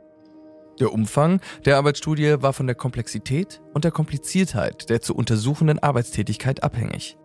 Der 0.81 0.93
Umfang 0.93 1.41
der 1.65 1.77
Arbeitsstudie 1.77 2.43
war 2.43 2.53
von 2.53 2.67
der 2.67 2.75
Komplexität 2.75 3.63
und 3.75 3.85
der 3.85 3.93
Kompliziertheit 3.93 4.91
der 4.91 5.01
zu 5.01 5.15
untersuchenden 5.15 5.79
Arbeitstätigkeit 5.79 6.65
abhängig. 6.65 7.17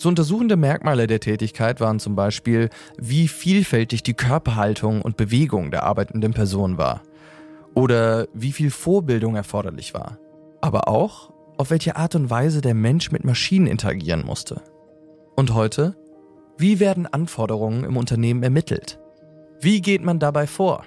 Zu 0.00 0.08
untersuchende 0.08 0.56
Merkmale 0.56 1.06
der 1.06 1.20
Tätigkeit 1.20 1.78
waren 1.78 2.00
zum 2.00 2.16
Beispiel, 2.16 2.70
wie 2.96 3.28
vielfältig 3.28 4.02
die 4.02 4.14
Körperhaltung 4.14 5.02
und 5.02 5.18
Bewegung 5.18 5.70
der 5.70 5.82
arbeitenden 5.82 6.32
Person 6.32 6.78
war 6.78 7.02
oder 7.74 8.26
wie 8.32 8.52
viel 8.52 8.70
Vorbildung 8.70 9.36
erforderlich 9.36 9.92
war, 9.92 10.18
aber 10.62 10.88
auch, 10.88 11.34
auf 11.58 11.68
welche 11.68 11.96
Art 11.96 12.14
und 12.14 12.30
Weise 12.30 12.62
der 12.62 12.72
Mensch 12.72 13.12
mit 13.12 13.24
Maschinen 13.24 13.66
interagieren 13.66 14.24
musste. 14.24 14.62
Und 15.36 15.52
heute? 15.52 15.94
Wie 16.56 16.80
werden 16.80 17.06
Anforderungen 17.06 17.84
im 17.84 17.98
Unternehmen 17.98 18.42
ermittelt? 18.42 18.98
Wie 19.60 19.82
geht 19.82 20.02
man 20.02 20.18
dabei 20.18 20.46
vor? 20.46 20.86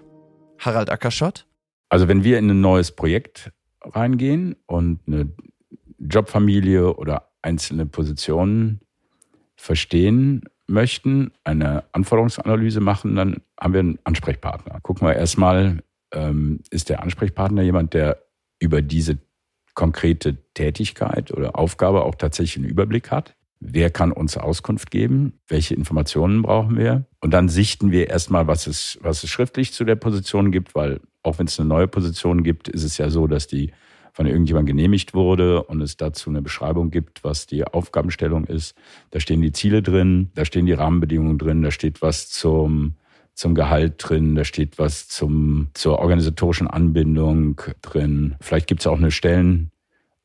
Harald 0.57 0.89
Ackerschott? 0.89 1.45
Also 1.87 2.07
wenn 2.07 2.23
wir 2.23 2.39
in 2.39 2.49
ein 2.49 2.61
neues 2.61 2.91
Projekt 2.91 3.51
reingehen 3.79 4.55
und 4.65 5.01
eine 5.05 5.31
Jobfamilie 5.99 6.95
oder 6.95 7.29
einzelne 7.43 7.85
Positionen 7.85 8.79
verstehen 9.63 10.43
möchten, 10.67 11.31
eine 11.45 11.85
Anforderungsanalyse 11.93 12.81
machen, 12.81 13.15
dann 13.15 13.37
haben 13.57 13.73
wir 13.73 13.79
einen 13.79 13.99
Ansprechpartner. 14.03 14.81
Gucken 14.81 15.07
wir 15.07 15.15
erstmal, 15.15 15.83
ähm, 16.13 16.59
ist 16.69 16.89
der 16.89 17.01
Ansprechpartner 17.01 17.61
jemand, 17.61 17.93
der 17.93 18.21
über 18.59 18.81
diese 18.81 19.19
konkrete 19.73 20.35
Tätigkeit 20.53 21.31
oder 21.31 21.57
Aufgabe 21.57 22.03
auch 22.03 22.15
tatsächlich 22.15 22.57
einen 22.57 22.71
Überblick 22.71 23.09
hat? 23.09 23.35
Wer 23.61 23.89
kann 23.89 24.11
uns 24.11 24.35
Auskunft 24.35 24.91
geben? 24.91 25.39
Welche 25.47 25.75
Informationen 25.75 26.41
brauchen 26.41 26.77
wir? 26.77 27.05
Und 27.21 27.31
dann 27.31 27.47
sichten 27.47 27.91
wir 27.91 28.09
erstmal, 28.09 28.47
was 28.47 28.67
es, 28.67 28.99
was 29.01 29.23
es 29.23 29.29
schriftlich 29.29 29.71
zu 29.71 29.85
der 29.85 29.95
Position 29.95 30.51
gibt, 30.51 30.75
weil 30.75 30.99
auch 31.23 31.39
wenn 31.39 31.47
es 31.47 31.57
eine 31.57 31.69
neue 31.69 31.87
Position 31.87 32.43
gibt, 32.43 32.67
ist 32.67 32.83
es 32.83 32.97
ja 32.97 33.09
so, 33.09 33.27
dass 33.27 33.47
die 33.47 33.71
von 34.13 34.27
irgendjemandem 34.27 34.77
genehmigt 34.77 35.13
wurde 35.13 35.63
und 35.63 35.81
es 35.81 35.97
dazu 35.97 36.29
eine 36.29 36.41
Beschreibung 36.41 36.91
gibt, 36.91 37.23
was 37.23 37.47
die 37.47 37.65
Aufgabenstellung 37.65 38.45
ist. 38.45 38.75
Da 39.11 39.19
stehen 39.19 39.41
die 39.41 39.51
Ziele 39.51 39.81
drin, 39.81 40.29
da 40.35 40.45
stehen 40.45 40.67
die 40.67 40.73
Rahmenbedingungen 40.73 41.39
drin, 41.39 41.63
da 41.63 41.71
steht 41.71 42.01
was 42.03 42.29
zum, 42.29 42.95
zum 43.33 43.55
Gehalt 43.55 43.95
drin, 43.97 44.35
da 44.35 44.43
steht 44.45 44.77
was 44.77 45.07
zum, 45.07 45.69
zur 45.73 45.97
organisatorischen 45.99 46.67
Anbindung 46.67 47.59
drin. 47.81 48.35
Vielleicht 48.39 48.67
gibt 48.67 48.81
es 48.81 48.87
auch 48.87 48.97
eine 48.97 49.11
Stellen, 49.11 49.71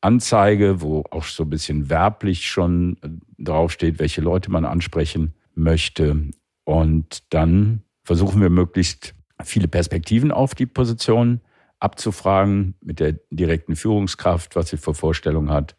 Anzeige, 0.01 0.81
wo 0.81 1.03
auch 1.11 1.25
so 1.25 1.43
ein 1.43 1.49
bisschen 1.49 1.89
werblich 1.89 2.45
schon 2.45 2.97
äh, 3.01 3.09
draufsteht, 3.43 3.99
welche 3.99 4.21
Leute 4.21 4.49
man 4.51 4.65
ansprechen 4.65 5.33
möchte. 5.55 6.29
Und 6.63 7.33
dann 7.33 7.81
versuchen 8.03 8.41
wir 8.41 8.49
möglichst 8.49 9.13
viele 9.43 9.67
Perspektiven 9.67 10.31
auf 10.31 10.55
die 10.55 10.65
Position 10.65 11.41
abzufragen 11.79 12.75
mit 12.81 12.99
der 12.99 13.13
direkten 13.31 13.75
Führungskraft, 13.75 14.55
was 14.55 14.69
sie 14.69 14.77
für 14.77 14.93
Vorstellungen 14.93 15.49
hat, 15.49 15.75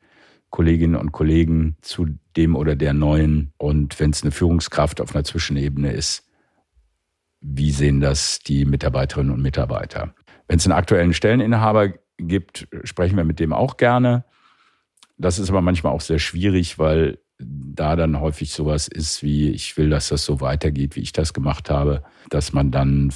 Kolleginnen 0.50 0.96
und 0.96 1.12
Kollegen 1.12 1.76
zu 1.80 2.06
dem 2.36 2.56
oder 2.56 2.74
der 2.74 2.92
neuen. 2.92 3.52
Und 3.58 4.00
wenn 4.00 4.10
es 4.10 4.22
eine 4.22 4.32
Führungskraft 4.32 5.00
auf 5.00 5.14
einer 5.14 5.24
Zwischenebene 5.24 5.92
ist, 5.92 6.26
wie 7.40 7.70
sehen 7.70 8.00
das 8.00 8.40
die 8.40 8.64
Mitarbeiterinnen 8.64 9.32
und 9.32 9.40
Mitarbeiter? 9.40 10.14
Wenn 10.48 10.58
es 10.58 10.66
einen 10.66 10.76
aktuellen 10.76 11.14
Stelleninhaber 11.14 11.94
gibt, 12.18 12.68
sprechen 12.84 13.16
wir 13.16 13.24
mit 13.24 13.40
dem 13.40 13.52
auch 13.52 13.76
gerne. 13.76 14.24
Das 15.16 15.38
ist 15.38 15.50
aber 15.50 15.62
manchmal 15.62 15.92
auch 15.92 16.00
sehr 16.00 16.18
schwierig, 16.18 16.78
weil 16.78 17.18
da 17.38 17.96
dann 17.96 18.20
häufig 18.20 18.52
sowas 18.52 18.88
ist 18.88 19.22
wie, 19.22 19.50
ich 19.50 19.76
will, 19.76 19.88
dass 19.88 20.08
das 20.08 20.24
so 20.24 20.40
weitergeht, 20.40 20.96
wie 20.96 21.00
ich 21.00 21.12
das 21.12 21.32
gemacht 21.32 21.70
habe, 21.70 22.02
dass 22.28 22.52
man 22.52 22.70
dann 22.70 23.10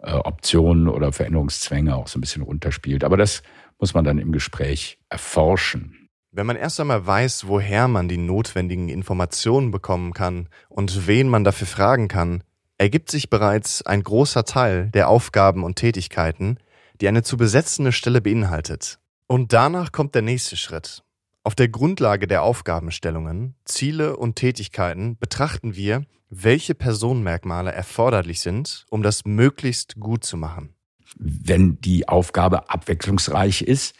Veränderungsoptionen 0.00 0.88
oder 0.88 1.12
Veränderungszwänge 1.12 1.94
auch 1.94 2.08
so 2.08 2.18
ein 2.18 2.20
bisschen 2.20 2.42
runterspielt. 2.42 3.04
Aber 3.04 3.16
das 3.16 3.42
muss 3.78 3.94
man 3.94 4.04
dann 4.04 4.18
im 4.18 4.32
Gespräch 4.32 4.98
erforschen. 5.08 6.08
Wenn 6.32 6.46
man 6.46 6.56
erst 6.56 6.78
einmal 6.80 7.06
weiß, 7.06 7.48
woher 7.48 7.88
man 7.88 8.08
die 8.08 8.16
notwendigen 8.16 8.88
Informationen 8.88 9.70
bekommen 9.70 10.12
kann 10.12 10.48
und 10.68 11.06
wen 11.06 11.28
man 11.28 11.44
dafür 11.44 11.66
fragen 11.66 12.08
kann, 12.08 12.44
ergibt 12.78 13.10
sich 13.10 13.30
bereits 13.30 13.82
ein 13.82 14.02
großer 14.02 14.44
Teil 14.44 14.90
der 14.92 15.08
Aufgaben 15.08 15.64
und 15.64 15.76
Tätigkeiten, 15.76 16.58
die 17.00 17.08
eine 17.08 17.22
zu 17.22 17.36
besetzende 17.36 17.92
Stelle 17.92 18.20
beinhaltet. 18.20 18.98
Und 19.26 19.52
danach 19.52 19.92
kommt 19.92 20.14
der 20.14 20.22
nächste 20.22 20.56
Schritt. 20.56 21.02
Auf 21.42 21.54
der 21.54 21.68
Grundlage 21.68 22.26
der 22.26 22.42
Aufgabenstellungen, 22.42 23.54
Ziele 23.64 24.16
und 24.16 24.36
Tätigkeiten 24.36 25.16
betrachten 25.18 25.74
wir, 25.74 26.04
welche 26.28 26.74
Personenmerkmale 26.74 27.72
erforderlich 27.72 28.40
sind, 28.40 28.84
um 28.90 29.02
das 29.02 29.24
möglichst 29.24 29.98
gut 29.98 30.22
zu 30.22 30.36
machen. 30.36 30.74
Wenn 31.16 31.80
die 31.80 32.08
Aufgabe 32.08 32.68
abwechslungsreich 32.68 33.62
ist, 33.62 33.96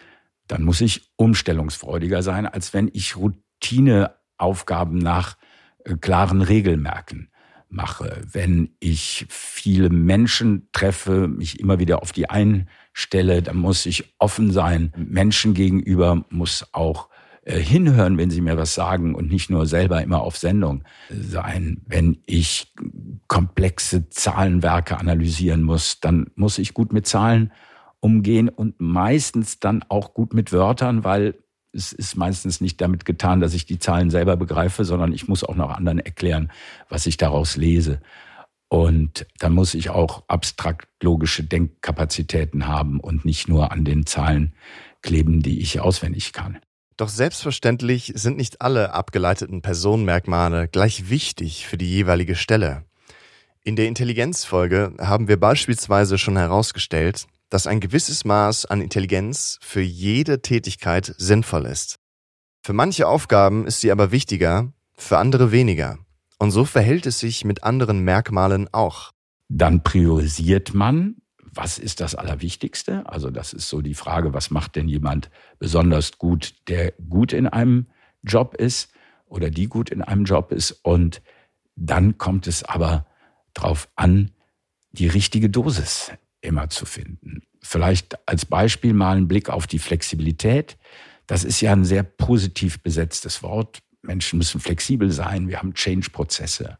dann 0.48 0.64
muss 0.64 0.82
ich 0.82 1.10
umstellungsfreudiger 1.16 2.22
sein, 2.22 2.46
als 2.46 2.74
wenn 2.74 2.90
ich 2.92 3.16
Routineaufgaben 3.16 4.98
nach 4.98 5.38
äh, 5.84 5.96
klaren 5.96 6.42
Regelmerken 6.42 7.30
mache. 7.70 8.20
Wenn 8.30 8.76
ich 8.80 9.26
viele 9.30 9.88
Menschen 9.88 10.68
treffe, 10.72 11.26
mich 11.26 11.58
immer 11.58 11.78
wieder 11.78 12.02
auf 12.02 12.12
die 12.12 12.28
einstelle, 12.28 13.42
dann 13.42 13.56
muss 13.56 13.86
ich 13.86 14.14
offen 14.18 14.52
sein. 14.52 14.92
Menschen 14.96 15.54
gegenüber 15.54 16.24
muss 16.28 16.66
auch 16.72 17.08
hinhören, 17.46 18.18
wenn 18.18 18.30
sie 18.30 18.40
mir 18.40 18.56
was 18.56 18.74
sagen 18.74 19.14
und 19.14 19.30
nicht 19.30 19.50
nur 19.50 19.66
selber 19.66 20.02
immer 20.02 20.20
auf 20.20 20.36
Sendung 20.36 20.84
sein. 21.08 21.80
Wenn 21.86 22.18
ich 22.26 22.72
komplexe 23.28 24.08
Zahlenwerke 24.10 24.98
analysieren 24.98 25.62
muss, 25.62 26.00
dann 26.00 26.26
muss 26.34 26.58
ich 26.58 26.74
gut 26.74 26.92
mit 26.92 27.06
Zahlen 27.06 27.52
umgehen 28.00 28.48
und 28.48 28.80
meistens 28.80 29.58
dann 29.58 29.84
auch 29.88 30.14
gut 30.14 30.34
mit 30.34 30.52
Wörtern, 30.52 31.04
weil 31.04 31.34
es 31.72 31.92
ist 31.92 32.16
meistens 32.16 32.60
nicht 32.60 32.80
damit 32.80 33.04
getan, 33.04 33.40
dass 33.40 33.54
ich 33.54 33.64
die 33.64 33.78
Zahlen 33.78 34.10
selber 34.10 34.36
begreife, 34.36 34.84
sondern 34.84 35.12
ich 35.12 35.28
muss 35.28 35.44
auch 35.44 35.54
noch 35.54 35.70
anderen 35.70 36.00
erklären, 36.00 36.50
was 36.88 37.06
ich 37.06 37.16
daraus 37.16 37.56
lese. 37.56 38.00
Und 38.68 39.26
dann 39.38 39.52
muss 39.52 39.74
ich 39.74 39.90
auch 39.90 40.24
abstrakt 40.28 40.88
logische 41.02 41.44
Denkkapazitäten 41.44 42.66
haben 42.66 43.00
und 43.00 43.24
nicht 43.24 43.48
nur 43.48 43.72
an 43.72 43.84
den 43.84 44.06
Zahlen 44.06 44.54
kleben, 45.02 45.42
die 45.42 45.60
ich 45.60 45.80
auswendig 45.80 46.32
kann. 46.32 46.58
Doch 47.00 47.08
selbstverständlich 47.08 48.12
sind 48.14 48.36
nicht 48.36 48.60
alle 48.60 48.92
abgeleiteten 48.92 49.62
Personenmerkmale 49.62 50.68
gleich 50.68 51.08
wichtig 51.08 51.66
für 51.66 51.78
die 51.78 51.88
jeweilige 51.88 52.36
Stelle. 52.36 52.84
In 53.64 53.74
der 53.74 53.86
Intelligenzfolge 53.86 54.92
haben 54.98 55.26
wir 55.26 55.40
beispielsweise 55.40 56.18
schon 56.18 56.36
herausgestellt, 56.36 57.24
dass 57.48 57.66
ein 57.66 57.80
gewisses 57.80 58.26
Maß 58.26 58.66
an 58.66 58.82
Intelligenz 58.82 59.56
für 59.62 59.80
jede 59.80 60.42
Tätigkeit 60.42 61.14
sinnvoll 61.16 61.64
ist. 61.64 62.00
Für 62.62 62.74
manche 62.74 63.08
Aufgaben 63.08 63.66
ist 63.66 63.80
sie 63.80 63.92
aber 63.92 64.12
wichtiger, 64.12 64.70
für 64.94 65.16
andere 65.16 65.52
weniger. 65.52 65.96
Und 66.38 66.50
so 66.50 66.66
verhält 66.66 67.06
es 67.06 67.18
sich 67.18 67.46
mit 67.46 67.64
anderen 67.64 68.00
Merkmalen 68.00 68.68
auch. 68.74 69.12
Dann 69.48 69.82
priorisiert 69.82 70.74
man 70.74 71.19
was 71.52 71.78
ist 71.78 72.00
das 72.00 72.14
Allerwichtigste? 72.14 73.02
Also 73.06 73.30
das 73.30 73.52
ist 73.52 73.68
so 73.68 73.80
die 73.80 73.94
Frage, 73.94 74.34
was 74.34 74.50
macht 74.50 74.76
denn 74.76 74.88
jemand 74.88 75.30
besonders 75.58 76.18
gut, 76.18 76.54
der 76.68 76.92
gut 77.08 77.32
in 77.32 77.46
einem 77.46 77.86
Job 78.22 78.54
ist 78.54 78.92
oder 79.26 79.50
die 79.50 79.66
gut 79.66 79.90
in 79.90 80.02
einem 80.02 80.24
Job 80.24 80.52
ist. 80.52 80.72
Und 80.82 81.22
dann 81.76 82.18
kommt 82.18 82.46
es 82.46 82.62
aber 82.62 83.06
darauf 83.54 83.88
an, 83.96 84.32
die 84.92 85.08
richtige 85.08 85.50
Dosis 85.50 86.12
immer 86.40 86.68
zu 86.70 86.86
finden. 86.86 87.42
Vielleicht 87.62 88.16
als 88.28 88.46
Beispiel 88.46 88.92
mal 88.92 89.16
ein 89.16 89.28
Blick 89.28 89.50
auf 89.50 89.66
die 89.66 89.78
Flexibilität. 89.78 90.78
Das 91.26 91.44
ist 91.44 91.60
ja 91.60 91.72
ein 91.72 91.84
sehr 91.84 92.02
positiv 92.02 92.82
besetztes 92.82 93.42
Wort. 93.42 93.80
Menschen 94.02 94.38
müssen 94.38 94.60
flexibel 94.60 95.10
sein. 95.12 95.48
Wir 95.48 95.58
haben 95.58 95.74
Change-Prozesse. 95.74 96.78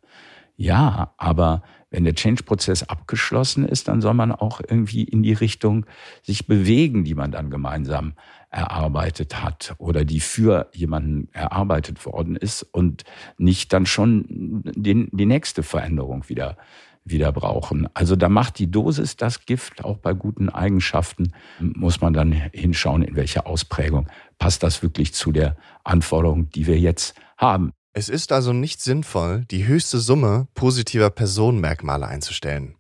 Ja, 0.60 1.14
aber 1.16 1.62
wenn 1.90 2.04
der 2.04 2.14
Change-Prozess 2.14 2.82
abgeschlossen 2.82 3.66
ist, 3.66 3.88
dann 3.88 4.02
soll 4.02 4.12
man 4.12 4.30
auch 4.30 4.60
irgendwie 4.60 5.04
in 5.04 5.22
die 5.22 5.32
Richtung 5.32 5.86
sich 6.22 6.46
bewegen, 6.46 7.02
die 7.02 7.14
man 7.14 7.32
dann 7.32 7.48
gemeinsam 7.48 8.12
erarbeitet 8.50 9.42
hat 9.42 9.74
oder 9.78 10.04
die 10.04 10.20
für 10.20 10.68
jemanden 10.74 11.32
erarbeitet 11.32 12.04
worden 12.04 12.36
ist 12.36 12.62
und 12.62 13.04
nicht 13.38 13.72
dann 13.72 13.86
schon 13.86 14.62
den, 14.76 15.08
die 15.12 15.24
nächste 15.24 15.62
Veränderung 15.62 16.28
wieder, 16.28 16.58
wieder 17.06 17.32
brauchen. 17.32 17.88
Also 17.94 18.14
da 18.14 18.28
macht 18.28 18.58
die 18.58 18.70
Dosis 18.70 19.16
das 19.16 19.46
Gift, 19.46 19.82
auch 19.82 19.96
bei 19.96 20.12
guten 20.12 20.50
Eigenschaften 20.50 21.32
muss 21.58 22.02
man 22.02 22.12
dann 22.12 22.32
hinschauen, 22.32 23.02
in 23.02 23.16
welcher 23.16 23.46
Ausprägung 23.46 24.08
passt 24.38 24.62
das 24.62 24.82
wirklich 24.82 25.14
zu 25.14 25.32
der 25.32 25.56
Anforderung, 25.84 26.50
die 26.50 26.66
wir 26.66 26.78
jetzt 26.78 27.18
haben. 27.38 27.72
Es 27.92 28.08
ist 28.08 28.30
also 28.30 28.52
nicht 28.52 28.80
sinnvoll, 28.80 29.44
die 29.50 29.66
höchste 29.66 29.98
Summe 29.98 30.46
positiver 30.54 31.10
Personenmerkmale 31.10 32.06
einzustellen. 32.06 32.76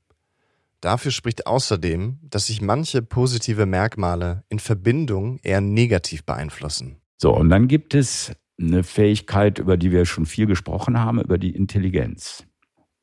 Dafür 0.80 1.10
spricht 1.10 1.46
außerdem, 1.46 2.20
dass 2.22 2.46
sich 2.46 2.62
manche 2.62 3.02
positive 3.02 3.66
Merkmale 3.66 4.44
in 4.48 4.60
Verbindung 4.60 5.38
eher 5.42 5.60
negativ 5.60 6.24
beeinflussen. 6.24 6.96
So, 7.18 7.34
und 7.36 7.50
dann 7.50 7.68
gibt 7.68 7.94
es 7.94 8.32
eine 8.58 8.82
Fähigkeit, 8.82 9.58
über 9.58 9.76
die 9.76 9.90
wir 9.90 10.06
schon 10.06 10.26
viel 10.26 10.46
gesprochen 10.46 10.98
haben, 10.98 11.20
über 11.20 11.38
die 11.38 11.54
Intelligenz. 11.54 12.46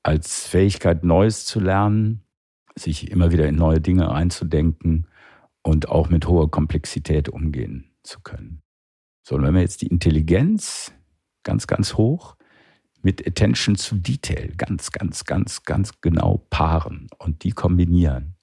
Als 0.02 0.48
Fähigkeit, 0.48 1.04
Neues 1.04 1.46
zu 1.46 1.60
lernen, 1.60 2.24
sich 2.76 3.12
immer 3.12 3.32
wieder 3.32 3.48
in 3.48 3.56
neue 3.56 3.82
Dinge 3.82 4.12
einzudenken 4.12 5.08
und 5.62 5.90
auch 5.90 6.10
mit 6.10 6.28
hoher 6.28 6.50
Komplexität 6.50 7.30
umgehen 7.30 7.92
zu 8.04 8.22
können. 8.22 8.62
So, 9.24 9.36
und 9.36 9.44
wenn 9.44 9.54
wir 9.54 9.62
jetzt 9.62 9.82
die 9.82 9.88
Intelligenz 9.88 10.94
ganz, 11.48 11.66
ganz 11.66 11.94
hoch 11.94 12.36
mit 13.02 13.26
Attention 13.26 13.76
to 13.76 13.96
Detail 13.96 14.52
ganz, 14.58 14.92
ganz, 14.92 15.24
ganz, 15.24 15.64
ganz 15.64 16.02
genau 16.02 16.46
paaren 16.50 17.08
und 17.20 17.46
die 17.46 17.52
kombinieren. 17.52 18.36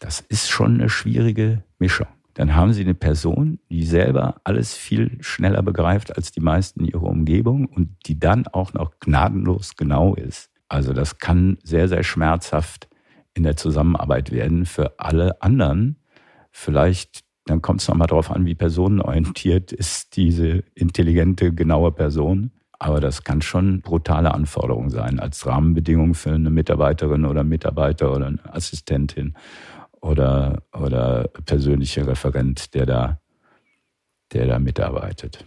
Das 0.00 0.20
ist 0.20 0.50
schon 0.50 0.74
eine 0.74 0.90
schwierige 0.90 1.64
Mischung. 1.78 2.08
Dann 2.34 2.54
haben 2.54 2.74
Sie 2.74 2.82
eine 2.82 2.94
Person, 2.94 3.60
die 3.70 3.84
selber 3.84 4.42
alles 4.44 4.74
viel 4.74 5.16
schneller 5.22 5.62
begreift 5.62 6.14
als 6.14 6.32
die 6.32 6.40
meisten 6.40 6.80
in 6.80 6.88
ihrer 6.88 7.04
Umgebung 7.04 7.64
und 7.64 7.96
die 8.06 8.18
dann 8.18 8.46
auch 8.46 8.74
noch 8.74 8.98
gnadenlos 9.00 9.76
genau 9.76 10.14
ist. 10.14 10.50
Also 10.68 10.92
das 10.92 11.16
kann 11.18 11.56
sehr, 11.62 11.88
sehr 11.88 12.02
schmerzhaft 12.02 12.88
in 13.32 13.42
der 13.42 13.56
Zusammenarbeit 13.56 14.32
werden 14.32 14.66
für 14.66 14.98
alle 14.98 15.40
anderen. 15.40 15.96
Vielleicht 16.50 17.24
dann 17.44 17.60
kommt 17.62 17.80
es 17.80 17.88
nochmal 17.88 18.06
darauf 18.06 18.30
an, 18.30 18.46
wie 18.46 18.54
personenorientiert 18.54 19.72
ist 19.72 20.16
diese 20.16 20.62
intelligente, 20.74 21.52
genaue 21.52 21.92
Person. 21.92 22.52
Aber 22.78 23.00
das 23.00 23.22
kann 23.22 23.42
schon 23.42 23.80
brutale 23.80 24.34
Anforderung 24.34 24.90
sein 24.90 25.20
als 25.20 25.46
Rahmenbedingung 25.46 26.14
für 26.14 26.32
eine 26.32 26.50
Mitarbeiterin 26.50 27.24
oder 27.24 27.44
Mitarbeiter 27.44 28.12
oder 28.12 28.26
eine 28.26 28.54
Assistentin 28.54 29.34
oder, 30.00 30.62
oder 30.72 31.28
persönlicher 31.44 32.06
Referent, 32.06 32.74
der 32.74 32.86
da, 32.86 33.20
der 34.32 34.46
da 34.46 34.58
mitarbeitet. 34.58 35.44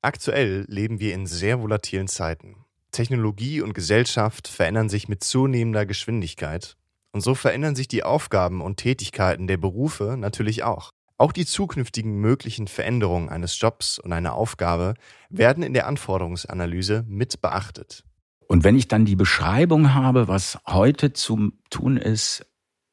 Aktuell 0.00 0.64
leben 0.68 1.00
wir 1.00 1.12
in 1.12 1.26
sehr 1.26 1.60
volatilen 1.60 2.06
Zeiten. 2.06 2.56
Technologie 2.92 3.60
und 3.60 3.74
Gesellschaft 3.74 4.46
verändern 4.46 4.88
sich 4.88 5.08
mit 5.08 5.24
zunehmender 5.24 5.86
Geschwindigkeit 5.86 6.76
und 7.12 7.20
so 7.20 7.34
verändern 7.34 7.74
sich 7.74 7.88
die 7.88 8.04
Aufgaben 8.04 8.60
und 8.60 8.76
Tätigkeiten 8.76 9.46
der 9.46 9.56
Berufe 9.56 10.16
natürlich 10.18 10.62
auch. 10.62 10.90
Auch 11.16 11.32
die 11.32 11.46
zukünftigen 11.46 12.14
möglichen 12.14 12.68
Veränderungen 12.68 13.28
eines 13.28 13.58
Jobs 13.60 13.98
und 13.98 14.12
einer 14.12 14.34
Aufgabe 14.34 14.94
werden 15.28 15.64
in 15.64 15.74
der 15.74 15.88
Anforderungsanalyse 15.88 17.04
mit 17.08 17.40
beachtet. 17.42 18.04
Und 18.46 18.62
wenn 18.62 18.76
ich 18.76 18.88
dann 18.88 19.04
die 19.04 19.16
Beschreibung 19.16 19.94
habe, 19.94 20.28
was 20.28 20.58
heute 20.66 21.12
zu 21.12 21.52
tun 21.70 21.96
ist, 21.96 22.46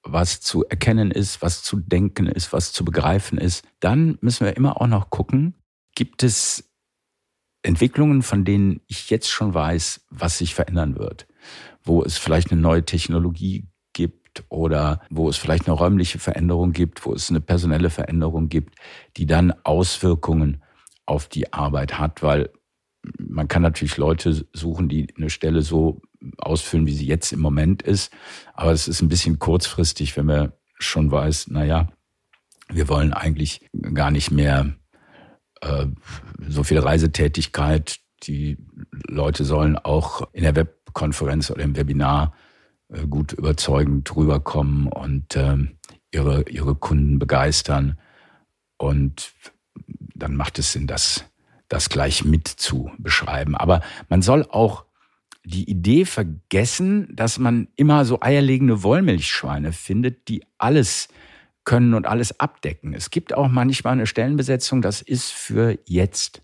was 0.04 0.41
zu 0.41 0.65
erkennen 0.65 1.12
ist, 1.12 1.41
was 1.41 1.63
zu 1.63 1.80
denken 1.80 2.28
ist, 2.28 2.51
was 2.51 2.73
zu 2.73 2.84
begreifen 2.84 3.38
ist, 3.38 3.63
dann 3.80 4.17
müssen 4.21 4.45
wir 4.45 4.58
immer 4.58 4.82
auch 4.82 4.88
noch 4.88 5.10
gucken, 5.10 5.56
gibt 5.95 6.23
es 6.23 6.71
Entwicklungen, 7.63 8.21
von 8.21 8.43
denen 8.43 8.82
ich 8.88 9.10
jetzt 9.10 9.30
schon 9.30 9.54
weiß, 9.54 10.06
was 10.10 10.38
sich 10.38 10.54
verändern 10.54 10.97
wird, 10.97 11.28
wo 11.84 12.04
es 12.04 12.17
vielleicht 12.17 12.51
eine 12.51 12.62
neue 12.62 12.86
Technologie 12.86 13.67
gibt 14.35 14.45
oder 14.49 15.01
wo 15.09 15.29
es 15.29 15.37
vielleicht 15.37 15.67
eine 15.67 15.77
räumliche 15.77 16.19
Veränderung 16.19 16.71
gibt, 16.71 17.05
wo 17.05 17.13
es 17.13 17.29
eine 17.29 17.41
personelle 17.41 17.89
Veränderung 17.89 18.49
gibt, 18.49 18.75
die 19.17 19.25
dann 19.25 19.53
Auswirkungen 19.63 20.61
auf 21.05 21.27
die 21.27 21.53
Arbeit 21.53 21.99
hat, 21.99 22.23
weil 22.23 22.49
man 23.19 23.47
kann 23.47 23.61
natürlich 23.61 23.97
Leute 23.97 24.45
suchen, 24.53 24.89
die 24.89 25.13
eine 25.15 25.29
Stelle 25.29 25.61
so 25.61 26.01
ausfüllen, 26.37 26.87
wie 26.87 26.93
sie 26.93 27.05
jetzt 27.05 27.31
im 27.33 27.39
Moment 27.39 27.83
ist, 27.83 28.11
aber 28.53 28.71
es 28.71 28.87
ist 28.87 29.01
ein 29.01 29.09
bisschen 29.09 29.37
kurzfristig, 29.37 30.17
wenn 30.17 30.25
man 30.25 30.51
schon 30.79 31.11
weiß, 31.11 31.49
naja, 31.49 31.89
wir 32.69 32.89
wollen 32.89 33.13
eigentlich 33.13 33.69
gar 33.93 34.09
nicht 34.09 34.31
mehr 34.31 34.73
äh, 35.61 35.85
so 36.47 36.63
viel 36.63 36.79
Reisetätigkeit. 36.79 37.99
Die 38.23 38.57
Leute 39.07 39.45
sollen 39.45 39.77
auch 39.77 40.27
in 40.33 40.41
der 40.41 40.55
Webkonferenz 40.55 41.51
oder 41.51 41.61
im 41.61 41.75
Webinar 41.75 42.33
gut 43.09 43.33
überzeugend 43.33 44.15
rüberkommen 44.15 44.87
und 44.87 45.35
äh, 45.35 45.57
ihre, 46.11 46.49
ihre 46.49 46.75
Kunden 46.75 47.19
begeistern. 47.19 47.99
Und 48.77 49.33
dann 50.13 50.35
macht 50.35 50.59
es 50.59 50.73
Sinn, 50.73 50.87
das, 50.87 51.25
das 51.67 51.89
gleich 51.89 52.23
mit 52.23 52.47
zu 52.47 52.91
beschreiben. 52.97 53.55
Aber 53.55 53.81
man 54.09 54.21
soll 54.21 54.45
auch 54.49 54.85
die 55.43 55.69
Idee 55.69 56.05
vergessen, 56.05 57.07
dass 57.15 57.37
man 57.37 57.67
immer 57.75 58.05
so 58.05 58.21
eierlegende 58.21 58.83
Wollmilchschweine 58.83 59.73
findet, 59.73 60.27
die 60.27 60.43
alles 60.57 61.07
können 61.63 61.93
und 61.93 62.05
alles 62.05 62.39
abdecken. 62.39 62.93
Es 62.93 63.09
gibt 63.09 63.33
auch 63.33 63.47
manchmal 63.47 63.93
eine 63.93 64.07
Stellenbesetzung, 64.07 64.81
das 64.81 65.01
ist 65.01 65.31
für 65.31 65.77
jetzt. 65.85 66.41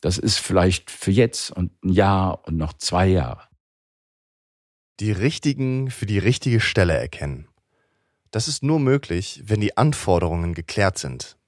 Das 0.00 0.16
ist 0.16 0.38
vielleicht 0.38 0.90
für 0.90 1.10
jetzt 1.10 1.50
und 1.50 1.72
ein 1.84 1.90
Jahr 1.90 2.46
und 2.46 2.56
noch 2.56 2.72
zwei 2.74 3.06
Jahre. 3.06 3.49
Die 5.00 5.12
richtigen 5.12 5.90
für 5.90 6.04
die 6.04 6.18
richtige 6.18 6.60
Stelle 6.60 6.94
erkennen. 6.94 7.48
Das 8.30 8.48
ist 8.48 8.62
nur 8.62 8.78
möglich, 8.78 9.42
wenn 9.46 9.62
die 9.62 9.78
Anforderungen 9.78 10.52
geklärt 10.52 10.98
sind. 10.98 11.38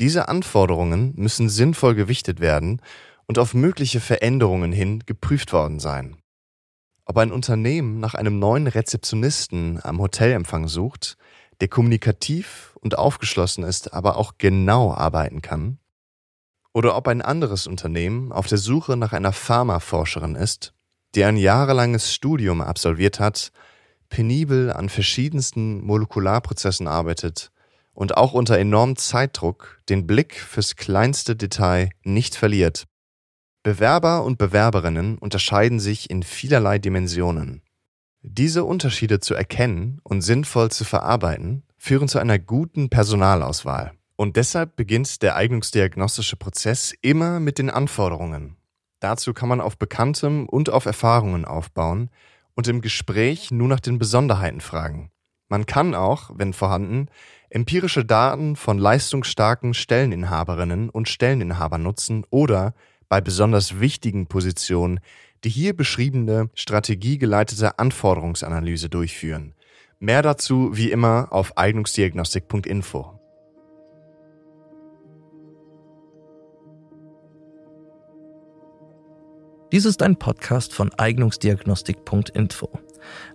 Diese 0.00 0.28
Anforderungen 0.28 1.12
müssen 1.14 1.48
sinnvoll 1.48 1.94
gewichtet 1.94 2.40
werden 2.40 2.82
und 3.26 3.38
auf 3.38 3.54
mögliche 3.54 4.00
Veränderungen 4.00 4.72
hin 4.72 5.04
geprüft 5.06 5.52
worden 5.52 5.78
sein. 5.78 6.16
Ob 7.04 7.18
ein 7.18 7.30
Unternehmen 7.30 8.00
nach 8.00 8.14
einem 8.14 8.40
neuen 8.40 8.66
Rezeptionisten 8.66 9.78
am 9.80 10.00
Hotelempfang 10.00 10.66
sucht, 10.66 11.16
der 11.60 11.68
kommunikativ 11.68 12.76
und 12.80 12.98
aufgeschlossen 12.98 13.62
ist, 13.62 13.94
aber 13.94 14.16
auch 14.16 14.34
genau 14.38 14.92
arbeiten 14.92 15.40
kann, 15.40 15.78
oder 16.72 16.96
ob 16.96 17.06
ein 17.06 17.22
anderes 17.22 17.68
Unternehmen 17.68 18.32
auf 18.32 18.48
der 18.48 18.58
Suche 18.58 18.96
nach 18.96 19.12
einer 19.12 19.32
Pharmaforscherin 19.32 20.34
ist, 20.34 20.74
die 21.14 21.24
ein 21.24 21.36
jahrelanges 21.36 22.12
Studium 22.12 22.60
absolviert 22.60 23.20
hat, 23.20 23.52
penibel 24.08 24.72
an 24.72 24.88
verschiedensten 24.88 25.84
Molekularprozessen 25.84 26.88
arbeitet 26.88 27.50
und 27.92 28.16
auch 28.16 28.32
unter 28.32 28.58
enormem 28.58 28.96
Zeitdruck 28.96 29.80
den 29.88 30.06
Blick 30.06 30.34
fürs 30.34 30.76
kleinste 30.76 31.36
Detail 31.36 31.90
nicht 32.04 32.34
verliert 32.34 32.86
Bewerber 33.68 34.24
und 34.24 34.38
Bewerberinnen 34.38 35.18
unterscheiden 35.18 35.78
sich 35.78 36.08
in 36.08 36.22
vielerlei 36.22 36.78
Dimensionen. 36.78 37.60
Diese 38.22 38.64
Unterschiede 38.64 39.20
zu 39.20 39.34
erkennen 39.34 40.00
und 40.04 40.22
sinnvoll 40.22 40.70
zu 40.70 40.86
verarbeiten, 40.86 41.64
führen 41.76 42.08
zu 42.08 42.18
einer 42.18 42.38
guten 42.38 42.88
Personalauswahl. 42.88 43.92
Und 44.16 44.36
deshalb 44.36 44.76
beginnt 44.76 45.22
der 45.22 45.36
eignungsdiagnostische 45.36 46.36
Prozess 46.36 46.94
immer 47.02 47.40
mit 47.40 47.58
den 47.58 47.68
Anforderungen. 47.68 48.56
Dazu 49.00 49.32
kann 49.32 49.48
man 49.48 49.60
auf 49.60 49.78
Bekanntem 49.78 50.48
und 50.48 50.70
auf 50.70 50.86
Erfahrungen 50.86 51.44
aufbauen 51.44 52.10
und 52.54 52.68
im 52.68 52.80
Gespräch 52.80 53.50
nur 53.50 53.68
nach 53.68 53.80
den 53.80 53.98
Besonderheiten 53.98 54.60
fragen. 54.60 55.10
Man 55.48 55.66
kann 55.66 55.94
auch, 55.94 56.30
wenn 56.34 56.52
vorhanden, 56.52 57.06
empirische 57.48 58.04
Daten 58.04 58.56
von 58.56 58.78
leistungsstarken 58.78 59.72
Stelleninhaberinnen 59.72 60.90
und 60.90 61.08
Stelleninhabern 61.08 61.82
nutzen 61.82 62.26
oder 62.30 62.74
bei 63.08 63.20
besonders 63.20 63.80
wichtigen 63.80 64.26
Positionen 64.26 65.00
die 65.44 65.50
hier 65.50 65.76
beschriebene 65.76 66.50
strategiegeleitete 66.54 67.78
Anforderungsanalyse 67.78 68.88
durchführen. 68.88 69.54
Mehr 70.00 70.22
dazu 70.22 70.70
wie 70.76 70.90
immer 70.90 71.28
auf 71.30 71.56
eignungsdiagnostik.info. 71.56 73.17
Dies 79.70 79.84
ist 79.84 80.02
ein 80.02 80.16
Podcast 80.16 80.72
von 80.72 80.90
eignungsdiagnostik.info, 80.94 82.70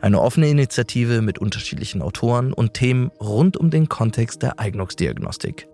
eine 0.02 0.19
offene 0.19 0.50
Initiative 0.50 1.22
mit 1.22 1.38
unterschiedlichen 1.38 2.02
Autoren 2.02 2.54
und 2.54 2.74
Themen 2.74 3.12
rund 3.22 3.56
um 3.56 3.69
den 3.69 3.88
Kontext 3.88 4.41
der 4.41 4.60
Eignungsdiagnostik. 4.60 5.67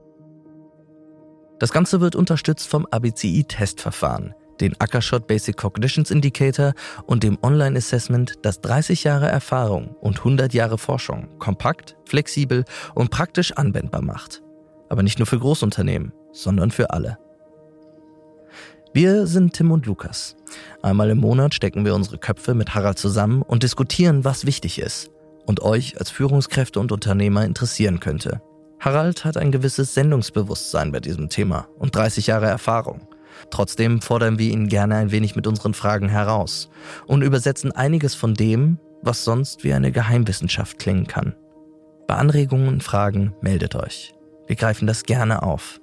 Das 1.60 1.72
Ganze 1.72 2.02
wird 2.02 2.18
unterstützt 2.18 2.68
vom 2.68 2.86
ABCI-Testverfahren, 2.92 4.36
den 4.60 4.76
Ackershot 4.82 5.28
Basic 5.28 5.56
Cognitions 5.56 6.12
Indicator 6.12 6.74
und 7.06 7.24
dem 7.24 7.38
Online-Assessment, 7.42 8.34
das 8.42 8.60
30 8.60 9.06
Jahre 9.06 9.30
Erfahrung 9.30 9.96
und 10.02 10.18
100 10.18 10.54
Jahre 10.54 10.78
Forschung 10.78 11.40
kompakt, 11.40 11.96
flexibel 12.04 12.66
und 12.96 13.12
praktisch 13.12 13.54
anwendbar 13.54 14.02
macht. 14.02 14.44
Aber 14.90 15.04
nicht 15.04 15.20
nur 15.20 15.26
für 15.26 15.40
Großunternehmen, 15.40 16.12
sondern 16.34 16.72
für 16.72 16.90
alle. 16.90 17.18
Wir 18.92 19.28
sind 19.28 19.54
Tim 19.54 19.72
und 19.72 19.86
Lukas. 19.86 20.36
Einmal 20.82 21.12
im 21.12 21.20
Monat 21.20 21.54
stecken 21.54 21.86
wir 21.86 21.94
unsere 21.94 22.18
Köpfe 22.18 22.56
mit 22.56 22.74
Harald 22.74 22.98
zusammen 22.98 23.44
und 23.44 23.62
diskutieren, 23.62 24.26
was 24.26 24.48
wichtig 24.48 24.80
ist 24.80 25.12
und 25.46 25.62
euch 25.62 26.00
als 26.00 26.10
Führungskräfte 26.10 26.80
und 26.80 26.92
Unternehmer 26.92 27.46
interessieren 27.46 28.00
könnte. 28.00 28.42
Harald 28.80 29.26
hat 29.26 29.38
ein 29.38 29.52
gewisses 29.52 29.94
Sendungsbewusstsein 29.94 30.92
bei 30.92 31.00
diesem 31.00 31.30
Thema 31.30 31.68
und 31.78 31.96
30 31.96 32.28
Jahre 32.28 32.48
Erfahrung. 32.48 33.08
Trotzdem 33.52 34.02
fordern 34.02 34.40
wir 34.40 34.52
ihn 34.52 34.70
gerne 34.70 34.96
ein 34.96 35.12
wenig 35.12 35.36
mit 35.36 35.46
unseren 35.46 35.76
Fragen 35.76 36.10
heraus 36.10 36.70
und 37.06 37.22
übersetzen 37.22 37.72
einiges 37.72 38.16
von 38.16 38.34
dem, 38.34 38.80
was 39.04 39.24
sonst 39.24 39.64
wie 39.64 39.74
eine 39.74 39.92
Geheimwissenschaft 39.92 40.80
klingen 40.80 41.06
kann. 41.06 41.36
Bei 42.08 42.16
Anregungen 42.16 42.68
und 42.68 42.84
Fragen 42.84 43.36
meldet 43.42 43.76
euch. 43.76 44.16
Wir 44.48 44.56
greifen 44.56 44.88
das 44.88 45.04
gerne 45.04 45.44
auf. 45.44 45.80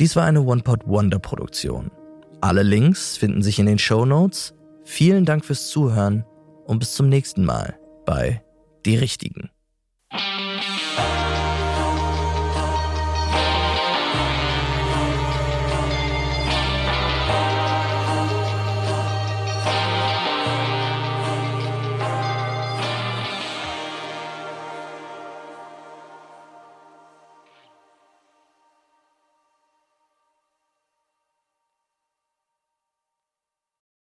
Dies 0.00 0.16
war 0.16 0.24
eine 0.24 0.42
One-Pot 0.42 0.86
Wonder 0.86 1.18
Produktion. 1.18 1.90
Alle 2.40 2.62
Links 2.62 3.16
finden 3.16 3.42
sich 3.42 3.58
in 3.58 3.66
den 3.66 3.78
Show 3.78 4.04
Notes. 4.04 4.54
Vielen 4.84 5.24
Dank 5.24 5.44
fürs 5.44 5.68
Zuhören 5.68 6.24
und 6.66 6.78
bis 6.78 6.94
zum 6.94 7.08
nächsten 7.08 7.44
Mal 7.44 7.78
bei 8.06 8.42
Die 8.86 8.96
Richtigen. 8.96 9.50